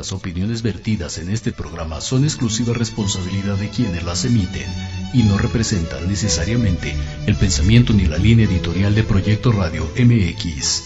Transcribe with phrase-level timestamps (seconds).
[0.00, 4.64] Las opiniones vertidas en este programa son exclusiva responsabilidad de quienes las emiten
[5.12, 10.84] y no representan necesariamente el pensamiento ni la línea editorial de Proyecto Radio MX.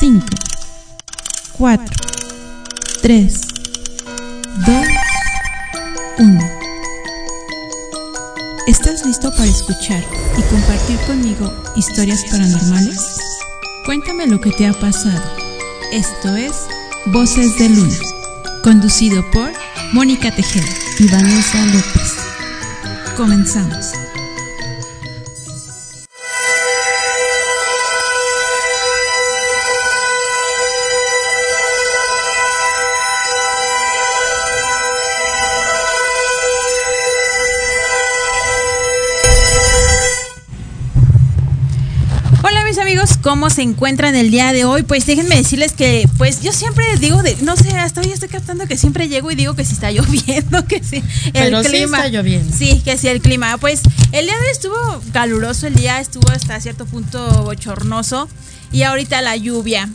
[0.00, 0.26] 5,
[1.52, 1.96] 4,
[3.00, 3.40] 3,
[4.66, 4.86] 2,
[6.18, 6.40] 1.
[8.66, 10.02] ¿Estás listo para escuchar
[10.36, 13.39] y compartir conmigo historias paranormales?
[13.84, 15.22] Cuéntame lo que te ha pasado.
[15.92, 16.52] Esto es
[17.06, 17.96] Voces de Luna,
[18.62, 19.50] conducido por
[19.92, 22.16] Mónica Tejeda y Vanessa López.
[23.16, 23.99] Comenzamos.
[43.40, 44.82] ¿Cómo se encuentran el día de hoy?
[44.82, 48.66] Pues déjenme decirles que, pues yo siempre digo, de, no sé, hasta hoy estoy captando
[48.66, 51.96] que siempre llego y digo que si está lloviendo, que si el Pero sí clima.
[51.96, 52.54] está lloviendo.
[52.54, 53.56] Sí, que si el clima.
[53.56, 53.80] Pues
[54.12, 54.76] el día de hoy estuvo
[55.14, 58.28] caluroso, el día estuvo hasta cierto punto bochornoso
[58.72, 59.88] y ahorita la lluvia.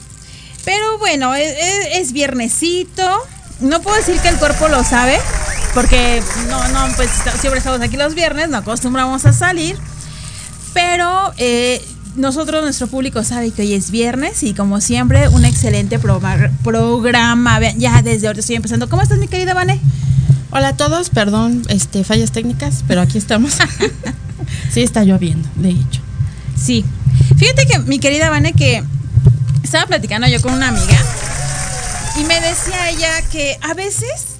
[0.64, 3.08] Pero bueno, es, es- es viernesito.
[3.60, 5.20] No puedo decir que el cuerpo lo sabe,
[5.76, 6.20] porque
[6.50, 9.78] no, no, pues siempre estamos aquí los viernes, no acostumbramos a salir.
[10.74, 16.00] Pero eh, nosotros, nuestro público sabe que hoy es viernes y como siempre, un excelente
[16.00, 17.60] programa.
[17.78, 18.90] ya desde ahorita estoy empezando.
[18.90, 19.80] ¿Cómo estás, mi querida Vane?
[20.52, 23.58] Hola a todos, perdón, este, fallas técnicas, pero aquí estamos.
[24.72, 26.02] sí está lloviendo, de hecho.
[26.56, 26.86] Sí.
[27.38, 28.84] Fíjate que mi querida Vane, que
[29.64, 30.98] estaba platicando yo con una amiga
[32.20, 34.38] y me decía ella que a veces,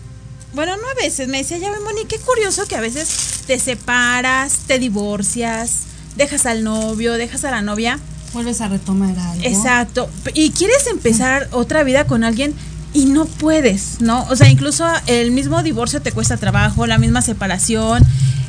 [0.54, 3.60] bueno, no a veces, me decía, ya ven, Moni, qué curioso que a veces te
[3.60, 8.00] separas, te divorcias, dejas al novio, dejas a la novia.
[8.34, 9.44] Vuelves a retomar algo.
[9.44, 10.10] Exacto.
[10.34, 12.54] Y quieres empezar otra vida con alguien
[12.94, 14.24] y no puedes, ¿no?
[14.30, 18.04] O sea, incluso el mismo divorcio te cuesta trabajo, la misma separación,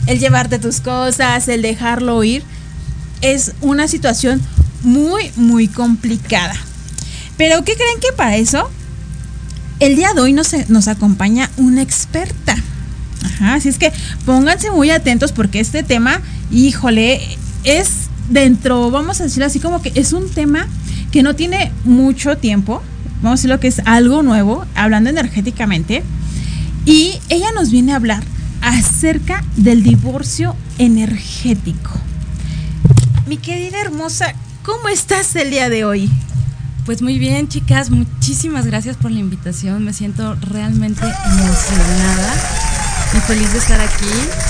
[0.07, 2.45] el llevarte tus cosas, el dejarlo ir,
[3.21, 4.41] es una situación
[4.83, 6.55] muy, muy complicada.
[7.37, 8.71] Pero ¿qué creen que para eso?
[9.81, 12.57] El día de hoy nos, nos acompaña una experta.
[13.25, 13.93] Ajá, así es que
[14.25, 17.21] pónganse muy atentos porque este tema, híjole,
[17.67, 20.67] es dentro, vamos a decirlo así como que es un tema
[21.11, 22.81] que no tiene mucho tiempo,
[23.17, 26.03] vamos a decirlo que es algo nuevo, hablando energéticamente,
[26.85, 28.23] y ella nos viene a hablar
[28.63, 31.91] acerca del divorcio energético.
[33.27, 36.11] Mi querida hermosa, ¿cómo estás el día de hoy?
[36.85, 39.85] Pues muy bien, chicas, muchísimas gracias por la invitación.
[39.85, 42.76] Me siento realmente emocionada
[43.17, 44.05] y feliz de estar aquí.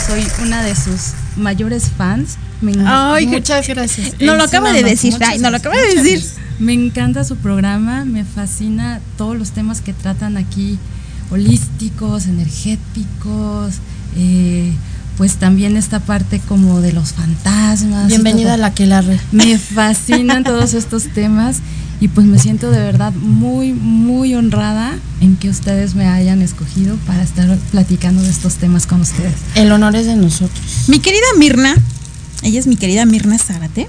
[0.07, 2.37] Soy una de sus mayores fans.
[2.61, 4.15] Me, Ay, Muchas gracias.
[4.21, 6.19] No lo acaba de decir, ay, no lo acaba de decir.
[6.19, 6.35] gracias.
[6.59, 10.79] me encanta su programa, me fascina todos los temas que tratan aquí,
[11.31, 13.75] holísticos, energéticos,
[14.17, 14.73] eh,
[15.17, 18.09] pues también esta parte como de los fantasmas.
[18.09, 19.21] Bienvenida a la que la re.
[19.33, 21.59] Me fascinan todos estos temas
[22.01, 26.97] y pues me siento de verdad muy, muy honrada en que ustedes me hayan escogido
[27.07, 29.35] para estar platicando de estos temas con ustedes.
[29.55, 30.89] El honor es de nosotros.
[30.89, 31.75] Mi querida Mirna,
[32.43, 33.89] ella es mi querida Mirna Zárate.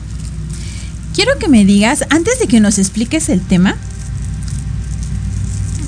[1.13, 3.75] Quiero que me digas, antes de que nos expliques el tema,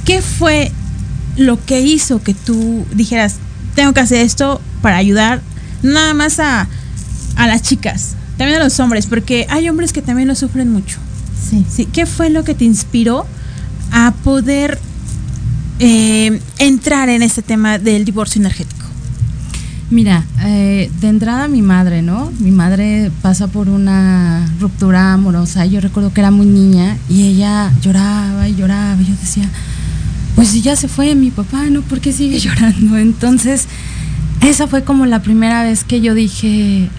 [0.05, 0.71] ¿qué fue
[1.37, 3.35] lo que hizo que tú dijeras,
[3.75, 5.41] tengo que hacer esto para ayudar
[5.83, 6.67] nada más a,
[7.35, 10.99] a las chicas, también a los hombres, porque hay hombres que también lo sufren mucho.
[11.49, 11.65] Sí.
[11.69, 13.25] Sí, ¿Qué fue lo que te inspiró
[13.91, 14.79] a poder
[15.79, 18.79] eh, entrar en este tema del divorcio energético?
[19.91, 22.31] Mira, eh, de entrada mi madre, ¿no?
[22.39, 25.65] Mi madre pasa por una ruptura amorosa.
[25.65, 29.01] Yo recuerdo que era muy niña y ella lloraba y lloraba.
[29.01, 29.49] Y yo decía,
[30.35, 31.81] pues si ya se fue mi papá, ¿no?
[31.81, 32.97] ¿Por qué sigue llorando?
[32.97, 33.67] Entonces,
[34.41, 36.89] esa fue como la primera vez que yo dije,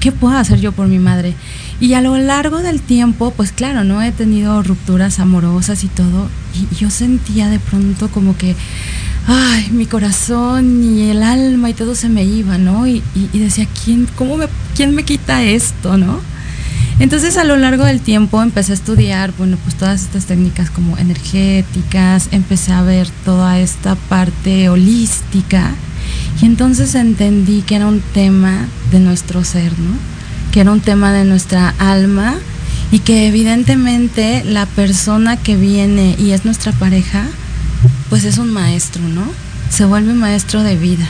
[0.00, 1.34] ¿qué puedo hacer yo por mi madre?
[1.80, 4.02] Y a lo largo del tiempo, pues claro, ¿no?
[4.02, 6.28] He tenido rupturas amorosas y todo.
[6.54, 8.54] Y yo sentía de pronto como que,
[9.26, 12.86] ay, mi corazón y el alma y todo se me iba, ¿no?
[12.86, 13.02] Y,
[13.32, 16.20] y- decía, ¿quién, cómo me, ¿quién me quita esto, no?
[16.98, 20.98] Entonces a lo largo del tiempo empecé a estudiar, bueno, pues todas estas técnicas como
[20.98, 25.72] energéticas, empecé a ver toda esta parte holística
[26.40, 29.92] y entonces entendí que era un tema de nuestro ser, ¿no?
[30.52, 32.36] Que era un tema de nuestra alma
[32.92, 37.26] y que evidentemente la persona que viene y es nuestra pareja,
[38.08, 39.24] pues es un maestro, ¿no?
[39.70, 41.08] Se vuelve maestro de vida.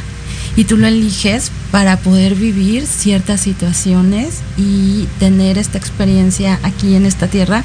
[0.56, 7.06] y tú lo eliges para poder vivir ciertas situaciones y tener esta experiencia aquí en
[7.06, 7.62] esta tierra,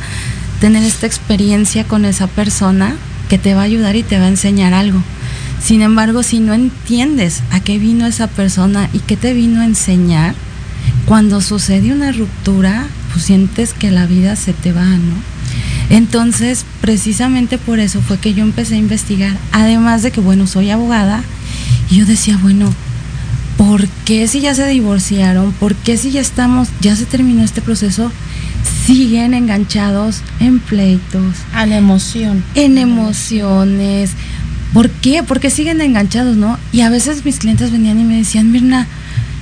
[0.62, 2.96] tener esta experiencia con esa persona
[3.28, 5.02] que te va a ayudar y te va a enseñar algo.
[5.62, 9.66] Sin embargo, si no entiendes a qué vino esa persona y qué te vino a
[9.66, 10.36] enseñar,
[11.06, 15.36] cuando sucede una ruptura, pues sientes que la vida se te va, ¿no?
[15.90, 20.72] Entonces, precisamente por eso fue que yo empecé a investigar, además de que, bueno, soy
[20.72, 21.24] abogada,
[21.90, 22.74] y yo decía, bueno,
[23.57, 25.52] ¿por qué si ya se divorciaron?
[25.54, 28.12] ¿Por qué si ya estamos, ya se terminó este proceso?
[28.86, 31.36] Siguen enganchados en pleitos.
[31.54, 32.44] A la emoción.
[32.56, 34.12] En emociones.
[34.75, 35.24] ¿Por qué?
[35.24, 36.60] Porque siguen enganchados, ¿no?
[36.74, 38.88] Y a veces mis clientes venían y me decían, Mirna,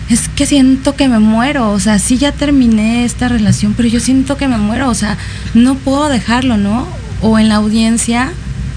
[0.07, 3.99] es que siento que me muero, o sea, sí ya terminé esta relación, pero yo
[3.99, 5.17] siento que me muero, o sea,
[5.55, 6.85] no puedo dejarlo, ¿no?
[7.23, 8.31] O en la audiencia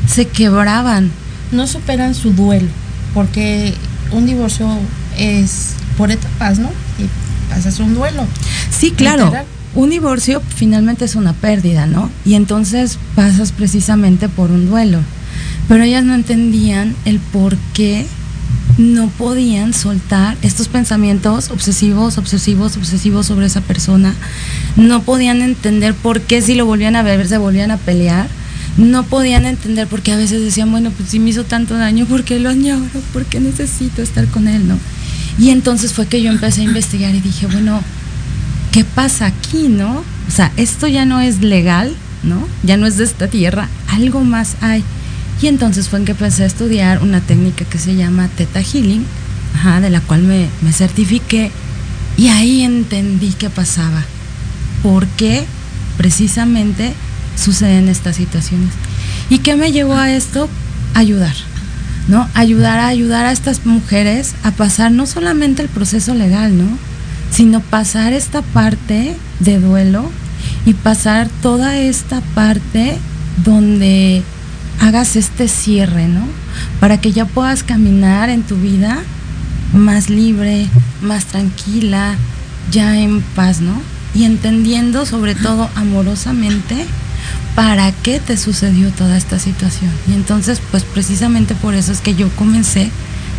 [0.08, 1.10] se quebraban.
[1.52, 2.68] No superan su duelo,
[3.12, 3.74] porque
[4.10, 4.66] un divorcio
[5.18, 6.70] es por etapas, ¿no?
[6.98, 8.26] Y pasas un duelo.
[8.70, 9.30] Sí, claro.
[9.74, 12.10] Un divorcio finalmente es una pérdida, ¿no?
[12.24, 15.00] Y entonces pasas precisamente por un duelo.
[15.68, 18.06] Pero ellas no entendían el por qué
[18.78, 24.14] no podían soltar estos pensamientos obsesivos, obsesivos, obsesivos sobre esa persona.
[24.76, 28.28] No podían entender por qué si lo volvían a ver se volvían a pelear.
[28.76, 32.04] No podían entender por qué a veces decían, bueno, pues si me hizo tanto daño,
[32.04, 32.84] ¿por qué lo añoro?
[33.14, 34.68] ¿Por qué necesito estar con él?
[34.68, 34.78] ¿no?
[35.38, 37.80] Y entonces fue que yo empecé a investigar y dije, bueno,
[38.72, 39.68] ¿qué pasa aquí?
[39.68, 40.04] ¿No?
[40.28, 42.46] O sea, esto ya no es legal, ¿no?
[42.62, 44.84] Ya no es de esta tierra, algo más hay.
[45.40, 49.04] Y entonces fue en que empecé a estudiar una técnica que se llama Theta Healing,
[49.80, 51.50] de la cual me, me certifiqué
[52.16, 54.04] y ahí entendí qué pasaba.
[54.82, 55.44] ¿Por qué
[55.96, 56.94] precisamente
[57.36, 58.70] suceden estas situaciones?
[59.28, 60.48] ¿Y qué me llevó a esto?
[60.94, 61.34] Ayudar,
[62.08, 62.28] ¿no?
[62.34, 66.68] Ayudar a ayudar a estas mujeres a pasar no solamente el proceso legal, ¿no?
[67.30, 70.10] Sino pasar esta parte de duelo
[70.64, 72.96] y pasar toda esta parte
[73.44, 74.22] donde
[74.80, 76.26] hagas este cierre, ¿no?
[76.80, 79.02] Para que ya puedas caminar en tu vida
[79.72, 80.66] más libre,
[81.02, 82.14] más tranquila,
[82.70, 83.80] ya en paz, ¿no?
[84.14, 86.86] Y entendiendo sobre todo amorosamente
[87.54, 89.90] para qué te sucedió toda esta situación.
[90.08, 92.90] Y entonces, pues precisamente por eso es que yo comencé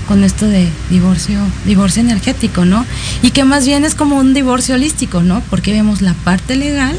[0.08, 2.86] con esto de divorcio, divorcio energético, ¿no?
[3.22, 5.42] Y que más bien es como un divorcio holístico, ¿no?
[5.50, 6.96] Porque vemos la parte legal,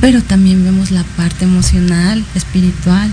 [0.00, 3.10] pero también vemos la parte emocional, espiritual,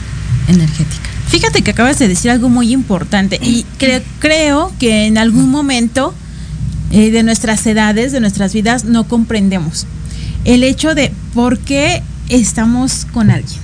[0.48, 1.10] energética.
[1.28, 3.66] Fíjate que acabas de decir algo muy importante y
[4.20, 6.14] creo que en algún momento
[6.92, 9.88] eh, de nuestras edades, de nuestras vidas, no comprendemos
[10.44, 13.62] el hecho de por qué estamos con alguien.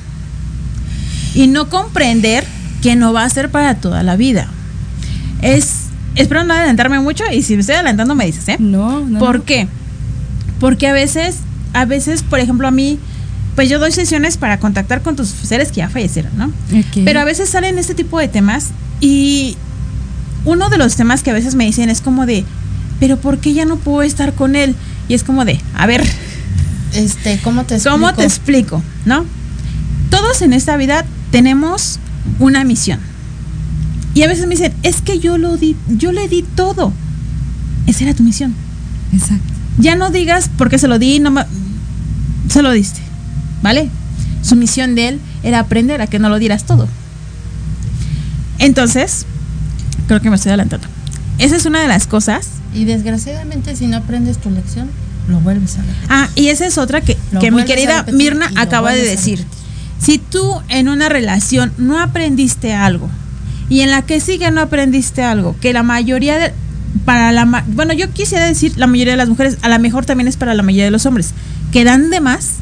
[1.35, 2.45] Y no comprender
[2.81, 4.47] que no va a ser para toda la vida.
[5.41, 8.55] Es, espero no adelantarme mucho y si me estoy adelantando me dices, ¿eh?
[8.59, 9.19] No, no.
[9.19, 9.67] ¿Por qué?
[10.59, 11.39] Porque a veces,
[11.73, 12.97] a veces, por ejemplo, a mí
[13.57, 16.51] pues yo doy sesiones para contactar con tus seres que ya fallecieron, ¿no?
[17.03, 18.67] Pero a veces salen este tipo de temas
[19.01, 19.57] y
[20.45, 22.45] uno de los temas que a veces me dicen es como de,
[22.99, 24.75] pero ¿por qué ya no puedo estar con él?
[25.09, 26.03] Y es como de, a ver,
[26.93, 27.95] este, ¿cómo te explico?
[27.95, 28.83] ¿Cómo te explico?
[29.05, 29.25] ¿No?
[30.11, 31.97] Todos en esta vida tenemos
[32.37, 32.99] una misión.
[34.13, 36.93] Y a veces me dicen, es que yo lo di, yo le di todo.
[37.87, 38.53] Esa era tu misión.
[39.13, 39.51] Exacto.
[39.79, 41.33] Ya no digas porque se lo di, no
[42.49, 43.06] se lo diste.
[43.61, 43.89] ¿Vale?
[44.41, 46.87] Su misión de él era aprender a que no lo dieras todo.
[48.59, 49.25] Entonces,
[50.07, 50.87] creo que me estoy adelantando.
[51.37, 52.47] Esa es una de las cosas.
[52.73, 54.89] Y desgraciadamente si no aprendes tu lección,
[55.27, 55.95] lo vuelves a ver.
[56.09, 59.45] Ah, y esa es otra que, que mi querida Mirna acaba de decir.
[59.99, 63.09] Si tú en una relación no aprendiste algo
[63.69, 66.53] y en la que sigue no aprendiste algo, que la mayoría de,
[67.05, 70.27] para la bueno, yo quisiera decir la mayoría de las mujeres, a lo mejor también
[70.27, 71.31] es para la mayoría de los hombres,
[71.71, 72.55] que dan de más,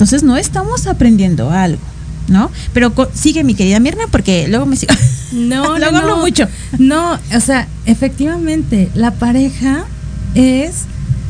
[0.00, 1.82] entonces no estamos aprendiendo algo,
[2.26, 2.50] ¿no?
[2.72, 4.94] Pero sigue mi querida Mirna porque luego me sigo.
[5.30, 6.48] No, luego no, hablo mucho.
[6.78, 9.84] No, o sea, efectivamente, la pareja
[10.34, 10.84] es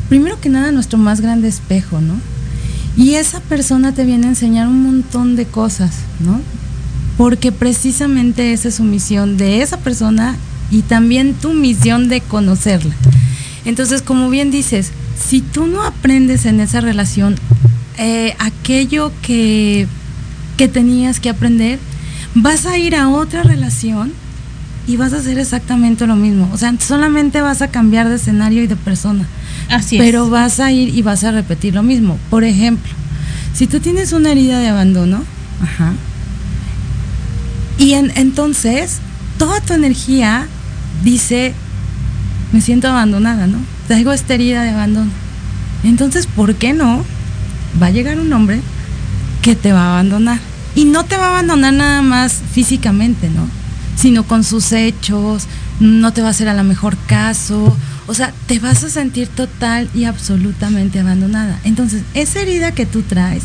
[0.07, 2.13] primero que nada nuestro más grande espejo, ¿no?
[2.95, 6.39] Y esa persona te viene a enseñar un montón de cosas, ¿no?
[7.17, 10.37] Porque precisamente esa es su misión de esa persona
[10.71, 12.95] y también tu misión de conocerla.
[13.65, 17.35] Entonces, como bien dices, si tú no aprendes en esa relación
[18.01, 19.87] eh, aquello que,
[20.57, 21.77] que tenías que aprender,
[22.33, 24.11] vas a ir a otra relación
[24.87, 26.49] y vas a hacer exactamente lo mismo.
[26.51, 29.27] O sea, solamente vas a cambiar de escenario y de persona.
[29.69, 32.17] Así pero vas a ir y vas a repetir lo mismo.
[32.31, 32.91] Por ejemplo,
[33.53, 35.23] si tú tienes una herida de abandono,
[35.61, 35.93] ajá,
[37.77, 38.97] y entonces
[39.37, 40.47] toda tu energía
[41.03, 41.53] dice,
[42.51, 43.59] me siento abandonada, ¿no?
[43.87, 45.11] Traigo esta herida de abandono.
[45.83, 47.03] Entonces, ¿por qué no?
[47.81, 48.61] Va a llegar un hombre
[49.41, 50.39] que te va a abandonar.
[50.75, 53.47] Y no te va a abandonar nada más físicamente, ¿no?
[53.95, 55.47] Sino con sus hechos,
[55.79, 57.75] no te va a hacer a lo mejor caso.
[58.07, 61.59] O sea, te vas a sentir total y absolutamente abandonada.
[61.63, 63.43] Entonces, esa herida que tú traes,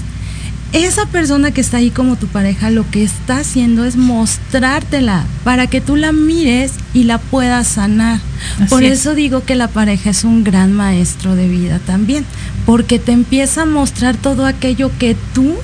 [0.73, 5.67] esa persona que está ahí como tu pareja, lo que está haciendo es mostrártela para
[5.69, 8.21] que tú la mires y la puedas sanar.
[8.57, 9.01] Así Por es.
[9.01, 12.25] eso digo que la pareja es un gran maestro de vida también,
[12.67, 15.55] porque te empieza a mostrar todo aquello que tú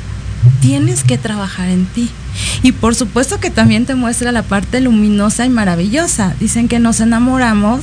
[0.60, 2.08] tienes que trabajar en ti.
[2.62, 6.34] Y por supuesto que también te muestra la parte luminosa y maravillosa.
[6.40, 7.80] Dicen que nos enamoramos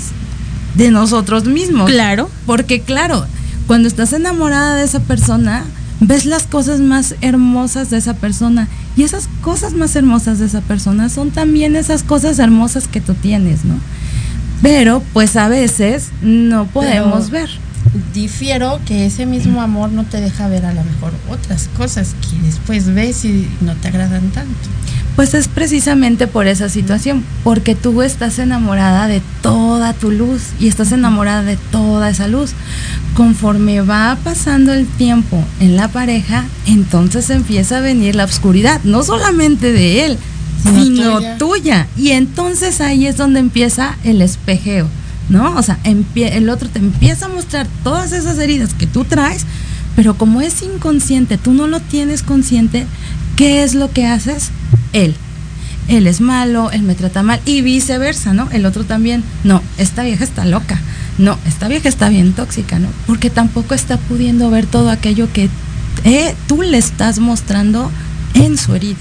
[0.76, 1.92] de nosotros mismos.
[1.92, 2.30] Claro.
[2.46, 3.26] Porque claro,
[3.68, 5.66] cuando estás enamorada de esa persona,
[6.00, 8.68] ves las cosas más hermosas de esa persona.
[8.96, 13.14] Y esas cosas más hermosas de esa persona son también esas cosas hermosas que tú
[13.14, 13.76] tienes, ¿no?
[14.62, 17.50] Pero pues a veces no podemos ver.
[18.14, 22.46] Difiero que ese mismo amor no te deja ver a lo mejor otras cosas que
[22.46, 24.70] después ves y no te agradan tanto.
[25.20, 30.70] Pues es precisamente por esa situación, porque tú estás enamorada de toda tu luz y
[30.70, 32.52] estás enamorada de toda esa luz.
[33.16, 39.04] Conforme va pasando el tiempo en la pareja, entonces empieza a venir la oscuridad, no
[39.04, 40.18] solamente de él,
[40.64, 41.38] Sino sino, tuya.
[41.38, 41.88] tuya.
[41.98, 44.88] Y entonces ahí es donde empieza el espejeo,
[45.28, 45.54] ¿no?
[45.58, 49.46] O sea, el otro te empieza a mostrar todas esas heridas que tú traes,
[49.98, 52.88] pero como es inconsciente, tú no lo tienes consciente,
[53.36, 54.52] ¿qué es lo que haces?
[54.94, 55.16] Él.
[55.88, 58.48] Él es malo, él me trata mal y viceversa, ¿no?
[58.52, 60.80] El otro también, no, esta vieja está loca,
[61.18, 62.90] no, esta vieja está bien tóxica, ¿no?
[63.08, 65.50] Porque tampoco está pudiendo ver todo aquello que
[66.04, 67.92] eh, tú le estás mostrando
[68.36, 69.00] en su herida.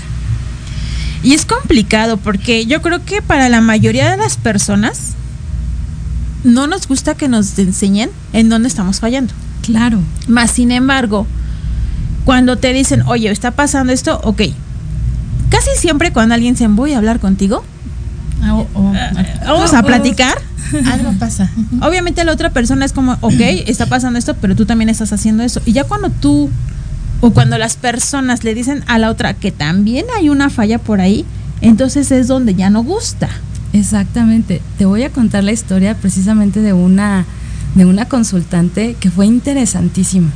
[1.23, 5.15] Y es complicado porque yo creo que para la mayoría de las personas
[6.45, 9.35] no nos gusta que nos enseñen en dónde estamos fallando.
[9.63, 10.01] Claro.
[10.29, 11.27] Más sin embargo,
[12.25, 14.43] cuando te dicen, oye, está pasando esto, ok.
[15.51, 17.65] Casi siempre cuando alguien se voy a hablar contigo,
[18.43, 18.93] Ah, o- o-
[19.47, 20.39] vamos a platicar.
[20.93, 21.51] algo pasa.
[21.83, 25.43] Obviamente la otra persona es como, ok, está pasando esto, pero tú también estás haciendo
[25.43, 25.61] eso.
[25.67, 26.49] Y ya cuando tú,
[27.21, 31.01] o cuando las personas le dicen a la otra que también hay una falla por
[31.01, 31.25] ahí,
[31.63, 33.29] entonces es donde ya no gusta.
[33.73, 34.63] Exactamente.
[34.79, 37.25] Te voy a contar la historia precisamente de una
[37.75, 40.31] de una consultante que fue interesantísima.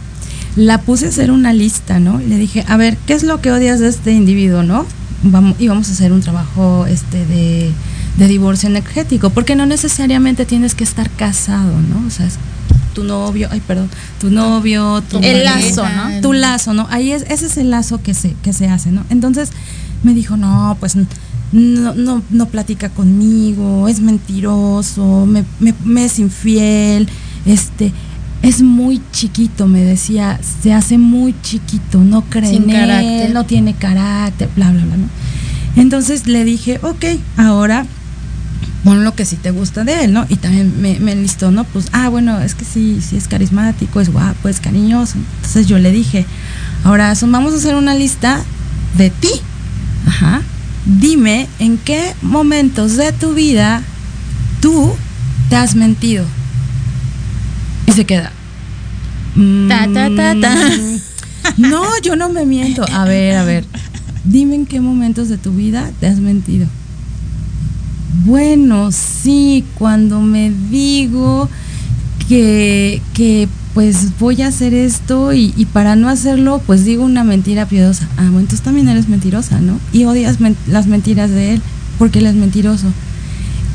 [0.55, 2.21] La puse a hacer una lista, ¿no?
[2.21, 4.85] Y le dije, a ver, ¿qué es lo que odias de este individuo, no?
[5.25, 7.71] Vamos, y vamos a hacer un trabajo este de,
[8.17, 12.07] de divorcio energético, porque no necesariamente tienes que estar casado, ¿no?
[12.07, 12.39] O sea, es
[12.95, 13.89] tu novio, ay, perdón,
[14.21, 16.21] tu novio, tu El pareja, lazo, ¿no?
[16.21, 16.87] Tu lazo, ¿no?
[16.91, 19.05] Ahí es, ese es el lazo que se, que se hace, ¿no?
[19.11, 19.51] Entonces
[20.03, 26.19] me dijo, no, pues no, no, no platica conmigo, es mentiroso, me, me, me es
[26.19, 27.09] infiel,
[27.47, 27.93] este,
[28.43, 33.31] es muy chiquito, me decía, se hace muy chiquito, no cree Sin en él, carácter.
[33.33, 35.07] no tiene carácter, bla, bla, bla, ¿no?
[35.77, 37.05] Entonces le dije, ok,
[37.37, 37.87] ahora
[38.85, 40.27] pon lo que sí te gusta de él, ¿no?
[40.29, 41.63] Y también me, me enlistó, ¿no?
[41.65, 45.15] Pues, ah, bueno, es que sí, sí es carismático, es guapo, es cariñoso.
[45.37, 46.27] Entonces yo le dije,
[46.85, 48.41] ahora son- vamos a hacer una lista
[48.99, 49.31] de ti.
[50.07, 50.43] Ajá.
[50.85, 53.83] Dime en qué momentos de tu vida
[54.61, 54.93] tú
[55.49, 56.25] te has mentido.
[57.93, 58.33] Y se queda.
[59.69, 60.55] Ta, ta, ta, ta.
[60.57, 60.99] "Mm,
[61.71, 62.85] No, yo no me miento.
[62.93, 63.65] A ver, a ver.
[64.25, 66.67] Dime en qué momentos de tu vida te has mentido.
[68.25, 71.49] Bueno, sí, cuando me digo
[72.29, 77.25] que, que pues voy a hacer esto y, y para no hacerlo, pues digo una
[77.25, 78.07] mentira piadosa.
[78.17, 79.79] Ah, bueno, entonces también eres mentirosa, ¿no?
[79.93, 81.63] Y odias men- las mentiras de él
[81.99, 82.87] porque él es mentiroso.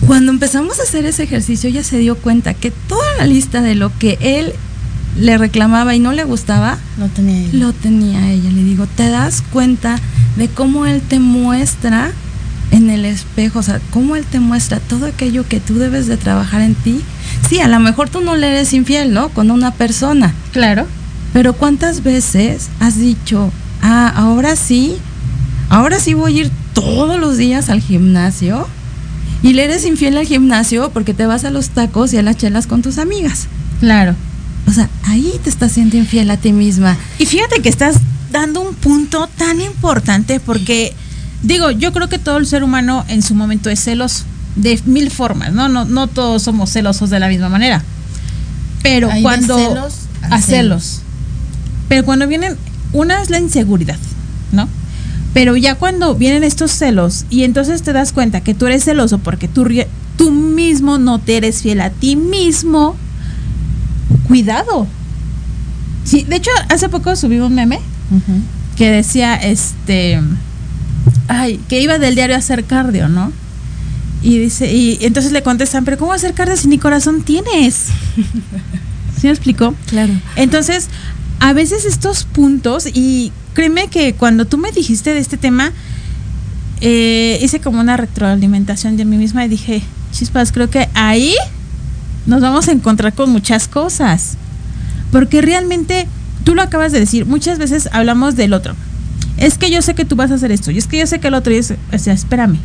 [0.08, 3.76] Cuando empezamos a hacer ese ejercicio, ella se dio cuenta que toda la lista de
[3.76, 4.54] lo que él
[5.20, 6.78] le reclamaba y no le gustaba,
[7.14, 8.50] tenía lo tenía ella.
[8.50, 10.00] Le digo, ¿te das cuenta
[10.38, 12.12] de cómo él te muestra
[12.72, 13.60] en el espejo?
[13.60, 17.02] O sea, cómo él te muestra todo aquello que tú debes de trabajar en ti.
[17.50, 19.28] Sí, a lo mejor tú no le eres infiel, ¿no?
[19.28, 20.34] Con una persona.
[20.54, 20.86] Claro.
[21.34, 24.96] Pero ¿cuántas veces has dicho, ah, ahora sí,
[25.70, 28.68] ahora sí voy a ir todos los días al gimnasio?
[29.44, 32.38] Y le eres infiel al gimnasio porque te vas a los tacos y a las
[32.38, 33.48] chelas con tus amigas.
[33.80, 34.16] Claro.
[34.68, 36.98] O sea, ahí te estás siendo infiel a ti misma.
[37.20, 37.98] Y fíjate que estás
[38.32, 40.94] dando un punto tan importante porque,
[41.44, 44.26] digo, yo creo que todo el ser humano en su momento es celoso
[44.56, 45.70] de mil formas, ¿no?
[45.70, 47.84] No, no todos somos celosos de la misma manera.
[48.82, 49.58] Pero cuando...
[49.58, 51.02] celos a a celos.
[51.88, 52.58] Pero cuando vienen,
[52.92, 53.98] una es la inseguridad.
[55.38, 59.20] Pero ya cuando vienen estos celos y entonces te das cuenta que tú eres celoso
[59.20, 59.68] porque tú
[60.18, 62.96] tú mismo no te eres fiel a ti mismo,
[64.28, 64.88] cuidado.
[66.06, 67.80] Sí, de hecho, hace poco subí un meme
[68.78, 70.20] que decía, este,
[71.28, 73.32] ay, que iba del diario a hacer cardio, ¿no?
[74.24, 77.90] Y dice, y entonces le contestan, pero ¿cómo hacer cardio si ni corazón tienes?
[79.22, 79.76] ¿Sí me explicó?
[79.86, 80.14] Claro.
[80.36, 80.88] Entonces,
[81.40, 85.72] a veces estos puntos, y créeme que cuando tú me dijiste de este tema,
[86.80, 91.34] eh, hice como una retroalimentación de mí misma y dije, chispas, creo que ahí
[92.28, 94.38] nos vamos a encontrar con muchas cosas.
[95.12, 96.08] Porque realmente,
[96.44, 98.76] tú lo acabas de decir, muchas veces hablamos del otro.
[99.38, 101.20] Es que yo sé que tú vas a hacer esto, y es que yo sé
[101.20, 102.60] que el otro, y es, o sea, espérame.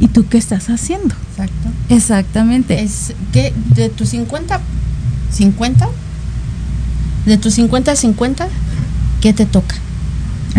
[0.00, 1.14] ¿Y tú qué estás haciendo?
[1.30, 1.68] Exacto.
[1.88, 2.82] Exactamente.
[2.82, 4.60] Es que de tus 50,
[5.30, 5.88] 50,
[7.26, 8.48] de tus 50 a 50,
[9.20, 9.76] ¿qué te toca?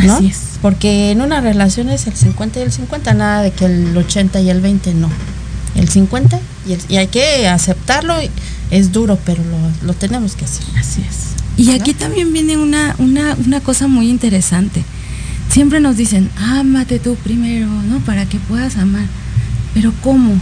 [0.03, 0.15] ¿No?
[0.15, 0.39] Así es.
[0.61, 4.39] Porque en una relación es el 50 y el 50, nada de que el 80
[4.41, 5.09] y el 20, no.
[5.75, 8.15] El 50 y, el- y hay que aceptarlo,
[8.71, 10.65] es duro, pero lo, lo tenemos que hacer.
[10.77, 11.35] Así es.
[11.57, 14.83] Y aquí también viene una, una, una cosa muy interesante.
[15.49, 17.99] Siempre nos dicen, ámate tú primero, ¿no?
[17.99, 19.05] Para que puedas amar.
[19.73, 20.33] Pero ¿cómo?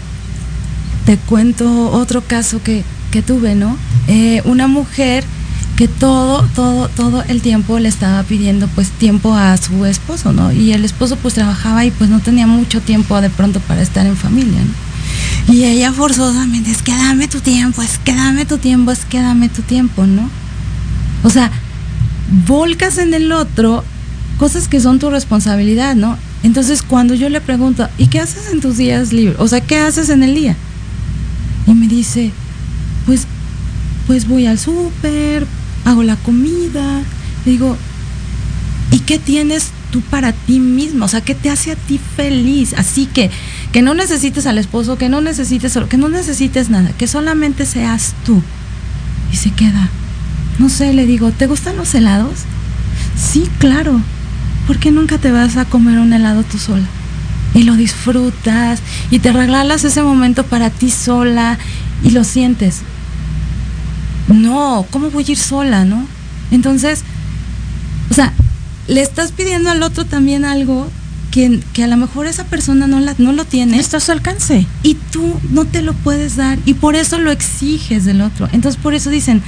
[1.05, 3.77] Te cuento otro caso que, que tuve, ¿no?
[4.07, 5.23] Eh, una mujer
[5.87, 10.51] todo, todo, todo el tiempo le estaba pidiendo pues tiempo a su esposo, ¿no?
[10.51, 14.05] Y el esposo pues trabajaba y pues no tenía mucho tiempo de pronto para estar
[14.05, 15.53] en familia, ¿no?
[15.53, 19.21] Y ella forzosamente, es que dame tu tiempo, es que dame tu tiempo, es que
[19.21, 20.29] dame tu tiempo, ¿no?
[21.23, 21.51] O sea,
[22.47, 23.83] volcas en el otro
[24.37, 26.17] cosas que son tu responsabilidad, ¿no?
[26.43, 29.37] Entonces, cuando yo le pregunto, ¿y qué haces en tus días libres?
[29.39, 30.55] O sea, ¿qué haces en el día?
[31.67, 32.31] Y me dice,
[33.05, 33.25] pues,
[34.07, 35.45] pues voy al súper,
[35.85, 37.01] hago la comida.
[37.45, 37.77] Digo,
[38.91, 41.05] ¿y qué tienes tú para ti mismo?
[41.05, 42.73] O sea, ¿qué te hace a ti feliz?
[42.77, 43.29] Así que,
[43.71, 48.13] que no necesites al esposo, que no necesites, que no necesites nada, que solamente seas
[48.25, 48.41] tú.
[49.31, 49.89] Y se queda.
[50.59, 52.39] No sé, le digo, ¿te gustan los helados?
[53.17, 53.99] Sí, claro.
[54.67, 56.85] ¿Por qué nunca te vas a comer un helado tú sola?
[57.53, 58.79] Y lo disfrutas
[59.11, 61.57] y te regalas ese momento para ti sola
[62.03, 62.81] y lo sientes.
[64.33, 66.05] No, ¿cómo voy a ir sola, no?
[66.51, 67.03] Entonces,
[68.09, 68.33] o sea,
[68.87, 70.89] le estás pidiendo al otro también algo
[71.31, 74.11] que, que a lo mejor esa persona no, la, no lo tiene está a su
[74.11, 74.67] alcance.
[74.83, 78.47] y tú no te lo puedes dar y por eso lo exiges del otro.
[78.51, 79.41] Entonces por eso dicen,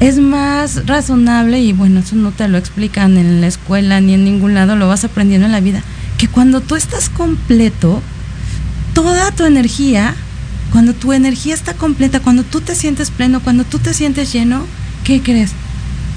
[0.00, 4.24] es más razonable y bueno, eso no te lo explican en la escuela ni en
[4.24, 5.82] ningún lado, lo vas aprendiendo en la vida,
[6.16, 8.00] que cuando tú estás completo,
[8.94, 10.14] toda tu energía,
[10.72, 14.64] cuando tu energía está completa, cuando tú te sientes pleno, cuando tú te sientes lleno,
[15.04, 15.50] ¿qué crees?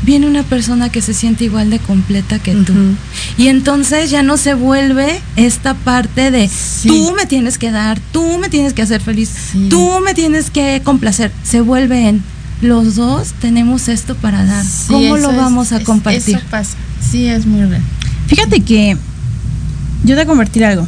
[0.03, 2.73] Viene una persona que se siente igual de completa que tú.
[3.37, 6.87] Y entonces ya no se vuelve esta parte de Sí.
[6.89, 9.67] tú me tienes que dar, tú me tienes que hacer feliz, Sí.
[9.69, 11.31] tú me tienes que complacer.
[11.43, 12.23] Se vuelve en
[12.63, 14.65] los dos tenemos esto para dar.
[14.65, 16.35] Sí, ¿Cómo lo es- vamos a es- compartir?
[16.37, 16.71] Eso pasa.
[17.11, 17.81] Sí, es muy real.
[18.27, 18.97] Fíjate que
[20.03, 20.87] yo te convertir algo.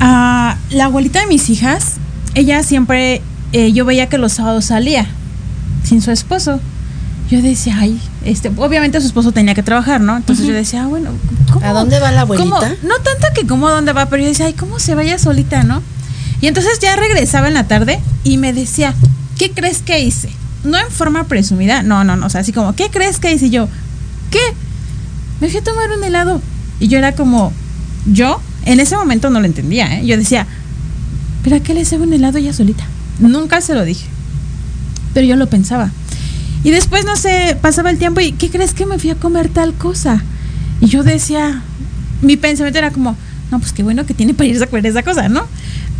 [0.00, 1.94] Ah, la abuelita de mis hijas,
[2.36, 3.22] ella siempre,
[3.52, 5.06] eh, yo veía que los sábados salía
[5.82, 6.60] sin su esposo.
[7.30, 10.16] Yo decía, ay, este, obviamente su esposo tenía que trabajar, ¿no?
[10.16, 11.10] Entonces yo decía, ah, bueno,
[11.50, 11.66] ¿cómo?
[11.66, 12.48] ¿A dónde va la abuelita?
[12.48, 12.60] ¿Cómo?
[12.82, 15.64] No tanto que cómo a dónde va, pero yo decía, ay, ¿cómo se vaya solita,
[15.64, 15.82] no?
[16.42, 18.94] Y entonces ya regresaba en la tarde y me decía,
[19.38, 20.28] ¿qué crees que hice?
[20.62, 23.46] No en forma presumida, no, no, no, o sea, así como, ¿qué crees que hice?
[23.46, 23.68] Y yo,
[24.30, 24.40] ¿qué?
[25.40, 26.42] Me fui a tomar un helado.
[26.80, 27.52] Y yo era como,
[28.04, 30.06] yo en ese momento no lo entendía, ¿eh?
[30.06, 30.46] Yo decía,
[31.46, 32.82] ¿pero a qué le hace un helado ella solita?
[33.20, 34.04] Nunca se lo dije.
[35.14, 35.92] Pero yo lo pensaba.
[36.64, 39.48] Y después, no sé, pasaba el tiempo y ¿qué crees que me fui a comer
[39.48, 40.24] tal cosa?
[40.80, 41.62] Y yo decía,
[42.20, 43.16] mi pensamiento era como,
[43.52, 45.46] no, pues qué bueno que tiene para irse a comer esa cosa, ¿no?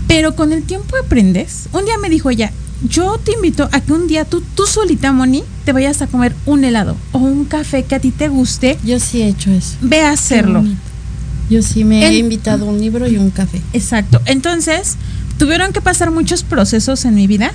[0.08, 1.68] Pero con el tiempo aprendes.
[1.72, 2.50] Un día me dijo ella,
[2.82, 6.34] yo te invito a que un día tú, tú solita, Moni, te vayas a comer
[6.46, 9.76] un helado o un café que a ti te guste, Yo sí he hecho eso.
[9.80, 10.64] ve a hacerlo.
[11.48, 13.62] Yo sí me he invitado un libro y un café.
[13.72, 14.20] Exacto.
[14.24, 14.96] Entonces,
[15.38, 17.52] tuvieron que pasar muchos procesos en mi vida.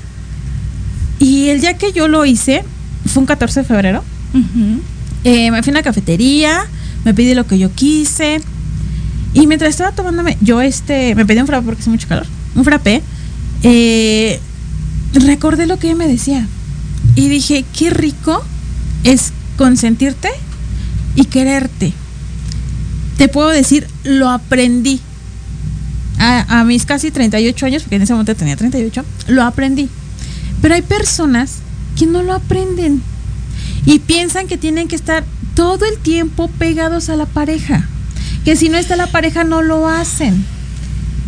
[1.19, 2.63] Y el día que yo lo hice,
[3.05, 4.03] fue un 14 de febrero.
[4.33, 4.81] Ujú.
[5.23, 6.65] Eh, me fui a una cafetería,
[7.05, 8.41] me pedí lo que yo quise.
[9.33, 12.65] Y mientras estaba tomándome, yo este, me pedí un frappé porque hace mucho calor, un
[12.65, 13.01] frappé,
[13.63, 14.39] eh,
[15.13, 16.47] recordé lo que ella me decía.
[17.15, 18.43] Y dije, qué rico
[19.03, 20.29] es consentirte
[21.15, 21.93] y quererte.
[23.17, 24.99] Te puedo decir, lo aprendí.
[26.23, 29.89] A, a mis casi 38 años, porque en ese momento tenía 38, lo aprendí.
[30.61, 31.57] Pero hay personas
[31.97, 33.01] que no lo aprenden
[33.85, 35.23] y piensan que tienen que estar
[35.55, 37.87] todo el tiempo pegados a la pareja.
[38.45, 40.45] Que si no está la pareja no lo hacen.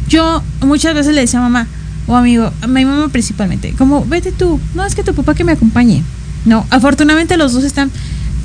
[0.08, 1.68] Yo muchas veces le decía a mamá,
[2.08, 5.44] o amigo, a mi mamá principalmente, como vete tú, no es que tu papá que
[5.44, 6.04] me acompañe.
[6.46, 7.92] No, afortunadamente los dos están,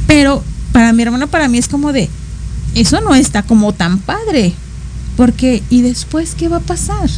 [0.07, 2.09] pero para mi hermano, para mí es como de,
[2.75, 4.55] eso no está como tan padre,
[5.19, 7.11] porque ¿y después qué va a pasar?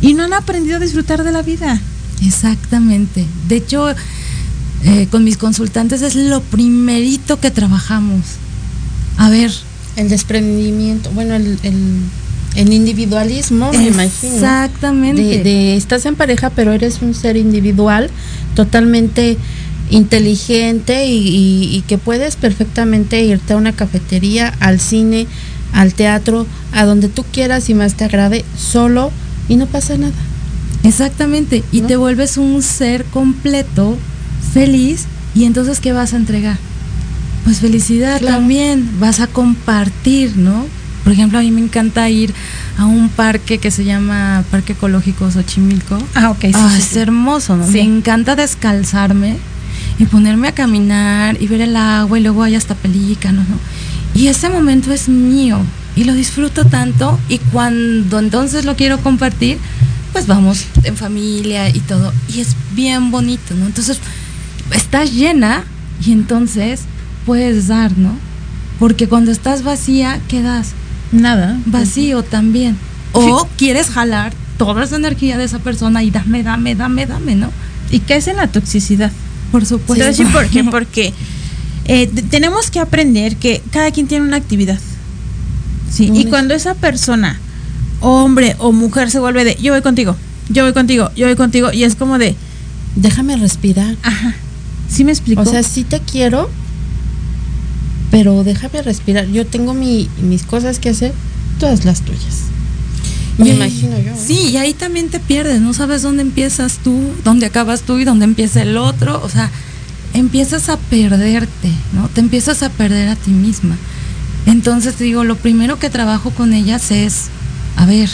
[0.00, 1.78] Y no han aprendido a disfrutar de la vida.
[2.24, 3.26] Exactamente.
[3.48, 3.90] De hecho,
[4.82, 8.22] eh, con mis consultantes es lo primerito que trabajamos.
[9.18, 9.52] A ver.
[9.96, 11.58] El desprendimiento, bueno, el,
[12.56, 14.34] el, individualismo, me imagino.
[14.36, 15.44] Exactamente.
[15.44, 18.08] De, estás en pareja, pero eres un ser individual,
[18.56, 19.36] totalmente
[19.90, 25.26] inteligente y, que puedes perfectamente irte a una cafetería, al cine,
[25.74, 29.10] al teatro, a donde tú quieras y más te agrade, solo
[29.48, 30.12] y no pasa nada.
[30.84, 33.96] Exactamente, y te vuelves un ser completo
[34.52, 36.58] feliz y entonces ¿qué vas a entregar?
[37.44, 40.66] Pues felicidad también, vas a compartir, ¿no?
[41.04, 42.32] Por ejemplo, a mí me encanta ir
[42.78, 45.98] a un parque que se llama Parque Ecológico Xochimilco.
[46.14, 46.40] Ah, ok.
[46.40, 47.66] Sí, ah, es hermoso, ¿no?
[47.66, 49.36] Me encanta descalzarme
[49.98, 53.58] y ponerme a caminar y ver el agua y luego hay hasta pelícanos, ¿no?
[54.14, 55.58] Y ese momento es mío
[55.96, 59.58] y lo disfruto tanto y cuando entonces lo quiero compartir,
[60.12, 62.12] pues vamos en familia y todo.
[62.32, 63.66] Y es bien bonito, ¿no?
[63.66, 63.98] Entonces,
[64.70, 65.64] estás llena
[66.04, 66.82] y entonces
[67.26, 68.16] puedes dar, ¿no?
[68.78, 70.70] Porque cuando estás vacía, ¿qué das?
[71.12, 71.58] Nada.
[71.66, 72.76] Vacío también.
[73.12, 77.50] O quieres jalar toda esa energía de esa persona y dame, dame, dame, dame, ¿no?
[77.90, 79.12] Y caes en la toxicidad.
[79.52, 80.12] Por supuesto.
[80.12, 80.64] Sí, ¿por qué?
[80.70, 81.12] Porque
[81.86, 84.78] eh, tenemos que aprender que cada quien tiene una actividad.
[85.90, 87.40] Sí, y cuando esa persona,
[88.00, 90.16] hombre o mujer, se vuelve de yo voy contigo,
[90.48, 92.36] yo voy contigo, yo voy contigo, y es como de
[92.94, 93.96] déjame respirar.
[94.04, 94.36] Ajá.
[94.88, 95.42] ¿Sí me explico?
[95.42, 96.48] O sea, sí te quiero,
[98.12, 99.26] pero déjame respirar.
[99.26, 101.12] Yo tengo mi, mis cosas que hacer,
[101.58, 102.42] todas las tuyas.
[103.38, 104.12] Me imagino yo.
[104.16, 108.04] Sí, y ahí también te pierdes, no sabes dónde empiezas tú, dónde acabas tú y
[108.04, 109.20] dónde empieza el otro.
[109.24, 109.50] O sea,
[110.14, 112.08] empiezas a perderte, ¿no?
[112.08, 113.76] Te empiezas a perder a ti misma.
[114.46, 117.26] Entonces digo, lo primero que trabajo con ellas es,
[117.76, 118.08] a ver,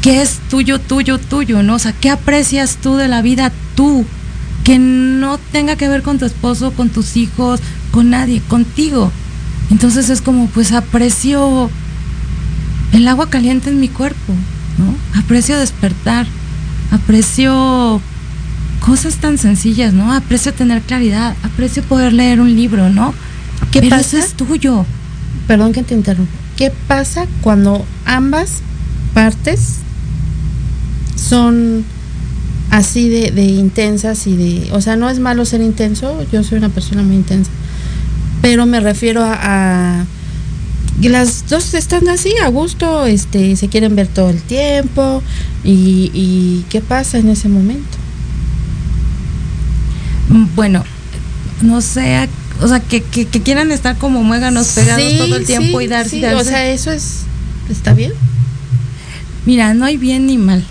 [0.00, 1.62] ¿qué es tuyo, tuyo, tuyo?
[1.62, 1.74] ¿No?
[1.74, 4.06] O sea, ¿qué aprecias tú de la vida tú?
[4.64, 9.10] que no tenga que ver con tu esposo, con tus hijos, con nadie, contigo.
[9.70, 11.70] Entonces es como, pues aprecio
[12.92, 14.34] el agua caliente en mi cuerpo,
[14.78, 15.20] ¿no?
[15.20, 16.26] Aprecio despertar,
[16.90, 18.00] aprecio
[18.80, 20.12] cosas tan sencillas, ¿no?
[20.12, 23.14] Aprecio tener claridad, aprecio poder leer un libro, ¿no?
[23.70, 24.18] ¿Qué pasa?
[24.18, 24.84] es tuyo.
[25.46, 26.32] Perdón que te interrumpa.
[26.56, 28.62] ¿Qué pasa cuando ambas
[29.14, 29.76] partes
[31.16, 31.84] son
[32.70, 36.58] así de, de, intensas y de, o sea, no es malo ser intenso, yo soy
[36.58, 37.50] una persona muy intensa,
[38.42, 40.04] pero me refiero a,
[41.02, 45.22] las dos están así a gusto, este, se quieren ver todo el tiempo
[45.64, 47.99] y, y qué pasa en ese momento.
[50.54, 50.84] Bueno,
[51.62, 52.28] no sé,
[52.60, 56.24] o sea, que, que, quieran estar como muéganos pegados todo el tiempo y darse, sí,
[56.24, 57.22] O sea, eso es,
[57.68, 58.12] está bien.
[59.46, 60.64] Mira, no hay bien ni mal.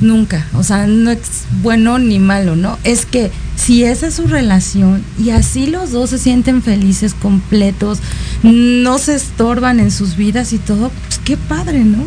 [0.00, 0.46] Nunca.
[0.54, 1.20] O sea, no es
[1.62, 2.78] bueno ni malo, ¿no?
[2.84, 7.98] Es que si esa es su relación y así los dos se sienten felices, completos,
[8.44, 12.02] no se estorban en sus vidas y todo, pues qué padre, ¿no?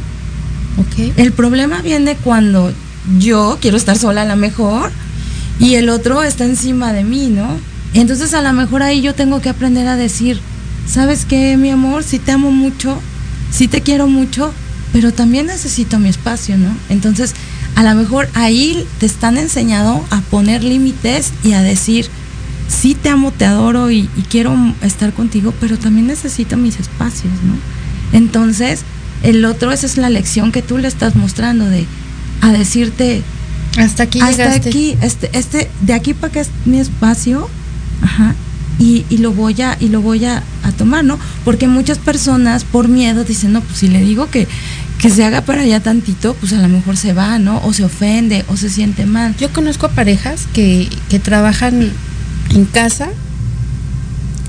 [0.77, 1.17] Ok.
[1.17, 2.71] El problema viene cuando
[3.17, 4.91] yo quiero estar sola a lo mejor
[5.59, 7.47] y el otro está encima de mí, ¿no?
[7.93, 10.39] Entonces a lo mejor ahí yo tengo que aprender a decir,
[10.87, 12.03] ¿sabes qué, mi amor?
[12.03, 12.99] Si te amo mucho,
[13.51, 14.53] si te quiero mucho,
[14.93, 16.75] pero también necesito mi espacio, ¿no?
[16.89, 17.33] Entonces,
[17.75, 22.09] a lo mejor ahí te están enseñando a poner límites y a decir,
[22.67, 28.17] sí te amo, te adoro y, quiero estar contigo, pero también necesito mis espacios, ¿no?
[28.17, 28.81] Entonces,
[29.23, 31.85] el otro, esa es la lección que tú le estás mostrando de,
[32.41, 33.23] a decirte,
[33.77, 37.49] hasta aquí hasta aquí, este, este, de aquí para acá es mi espacio,
[38.01, 38.35] ajá,
[38.79, 40.43] y, y, lo voy a y lo voy a,
[40.77, 41.19] tomar, ¿no?
[41.43, 44.47] Porque muchas personas por miedo dicen, no, pues si le digo que,
[44.99, 47.61] que se haga para allá tantito, pues a lo mejor se va, ¿no?
[47.65, 49.35] O se ofende o se siente mal.
[49.35, 51.91] Yo conozco parejas que, que trabajan
[52.51, 53.09] en casa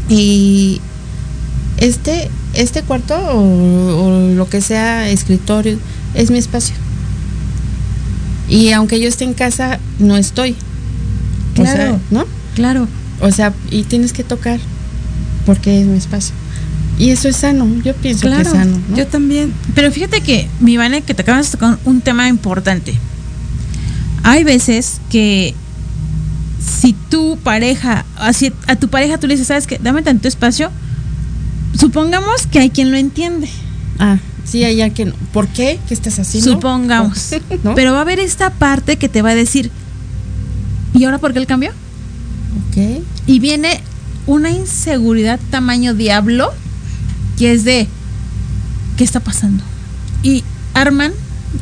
[0.08, 0.80] y
[1.78, 5.78] este, este cuarto o, lo que sea escritorio
[6.14, 6.74] es mi espacio.
[8.50, 10.56] Y aunque yo esté en casa, no estoy.
[11.54, 12.26] Claro, ¿no?
[12.54, 12.88] Claro.
[13.20, 14.58] O sea, y tienes que tocar
[15.46, 16.34] porque es mi espacio.
[16.98, 18.78] Y eso es sano, yo pienso que es sano.
[18.94, 19.54] Yo también.
[19.74, 22.94] Pero fíjate que, mi Vane, que te acabas de tocar un tema importante.
[24.22, 25.54] Hay veces que
[26.60, 29.78] si tu pareja, así, a tu pareja tú le dices, ¿sabes qué?
[29.82, 30.70] Dame tanto espacio.
[31.78, 33.48] Supongamos que hay quien lo entiende.
[33.98, 35.14] Ah, Sí, hay alguien.
[35.32, 35.78] ¿Por qué?
[35.88, 36.52] ¿Qué estás haciendo?
[36.52, 37.30] Supongamos.
[37.64, 37.74] ¿No?
[37.74, 39.70] Pero va a haber esta parte que te va a decir,
[40.94, 41.70] ¿y ahora por qué el cambio?
[42.68, 43.02] Ok.
[43.26, 43.80] Y viene
[44.26, 46.52] una inseguridad tamaño diablo
[47.38, 47.86] que es de,
[48.96, 49.64] ¿qué está pasando?
[50.22, 51.12] Y arman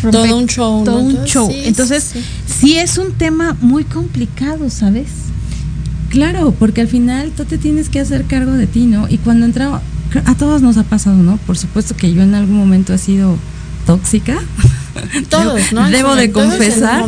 [0.01, 0.85] Todo un show.
[0.85, 1.21] todo ¿no?
[1.21, 1.51] un show.
[1.51, 2.25] sí, Entonces, sí.
[2.61, 5.09] sí es un tema muy complicado, ¿sabes?
[6.11, 9.09] Claro, porque al final tú te tienes que hacer cargo de ti, ¿no?
[9.09, 9.83] Y cuando entramos,
[10.25, 11.37] a todos nos ha pasado, ¿no?
[11.39, 13.37] Por supuesto que yo en algún momento he sido
[13.87, 14.37] tóxica.
[15.29, 15.89] Todos, ¿no?
[15.91, 17.01] Debo de confesar,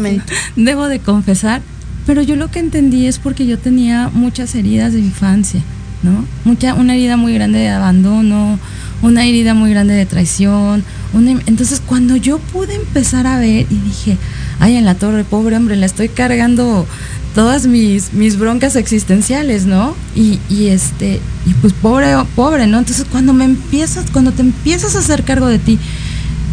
[0.57, 1.61] debo de confesar,
[2.07, 5.61] pero yo lo que entendí es porque yo tenía muchas heridas de infancia,
[6.03, 6.25] ¿no?
[6.45, 8.59] Mucha, una herida muy grande de abandono,
[9.03, 10.85] una herida muy grande de traición.
[11.13, 14.17] una- entonces cuando yo pude empezar a ver y dije,
[14.61, 16.87] ay, en la torre, pobre hombre, le estoy cargando
[17.35, 19.95] todas mis, mis broncas existenciales, ¿no?
[20.15, 22.79] Y, y este, y pues pobre, pobre, ¿no?
[22.79, 25.79] Entonces cuando me empiezas, cuando te empiezas a hacer cargo de ti,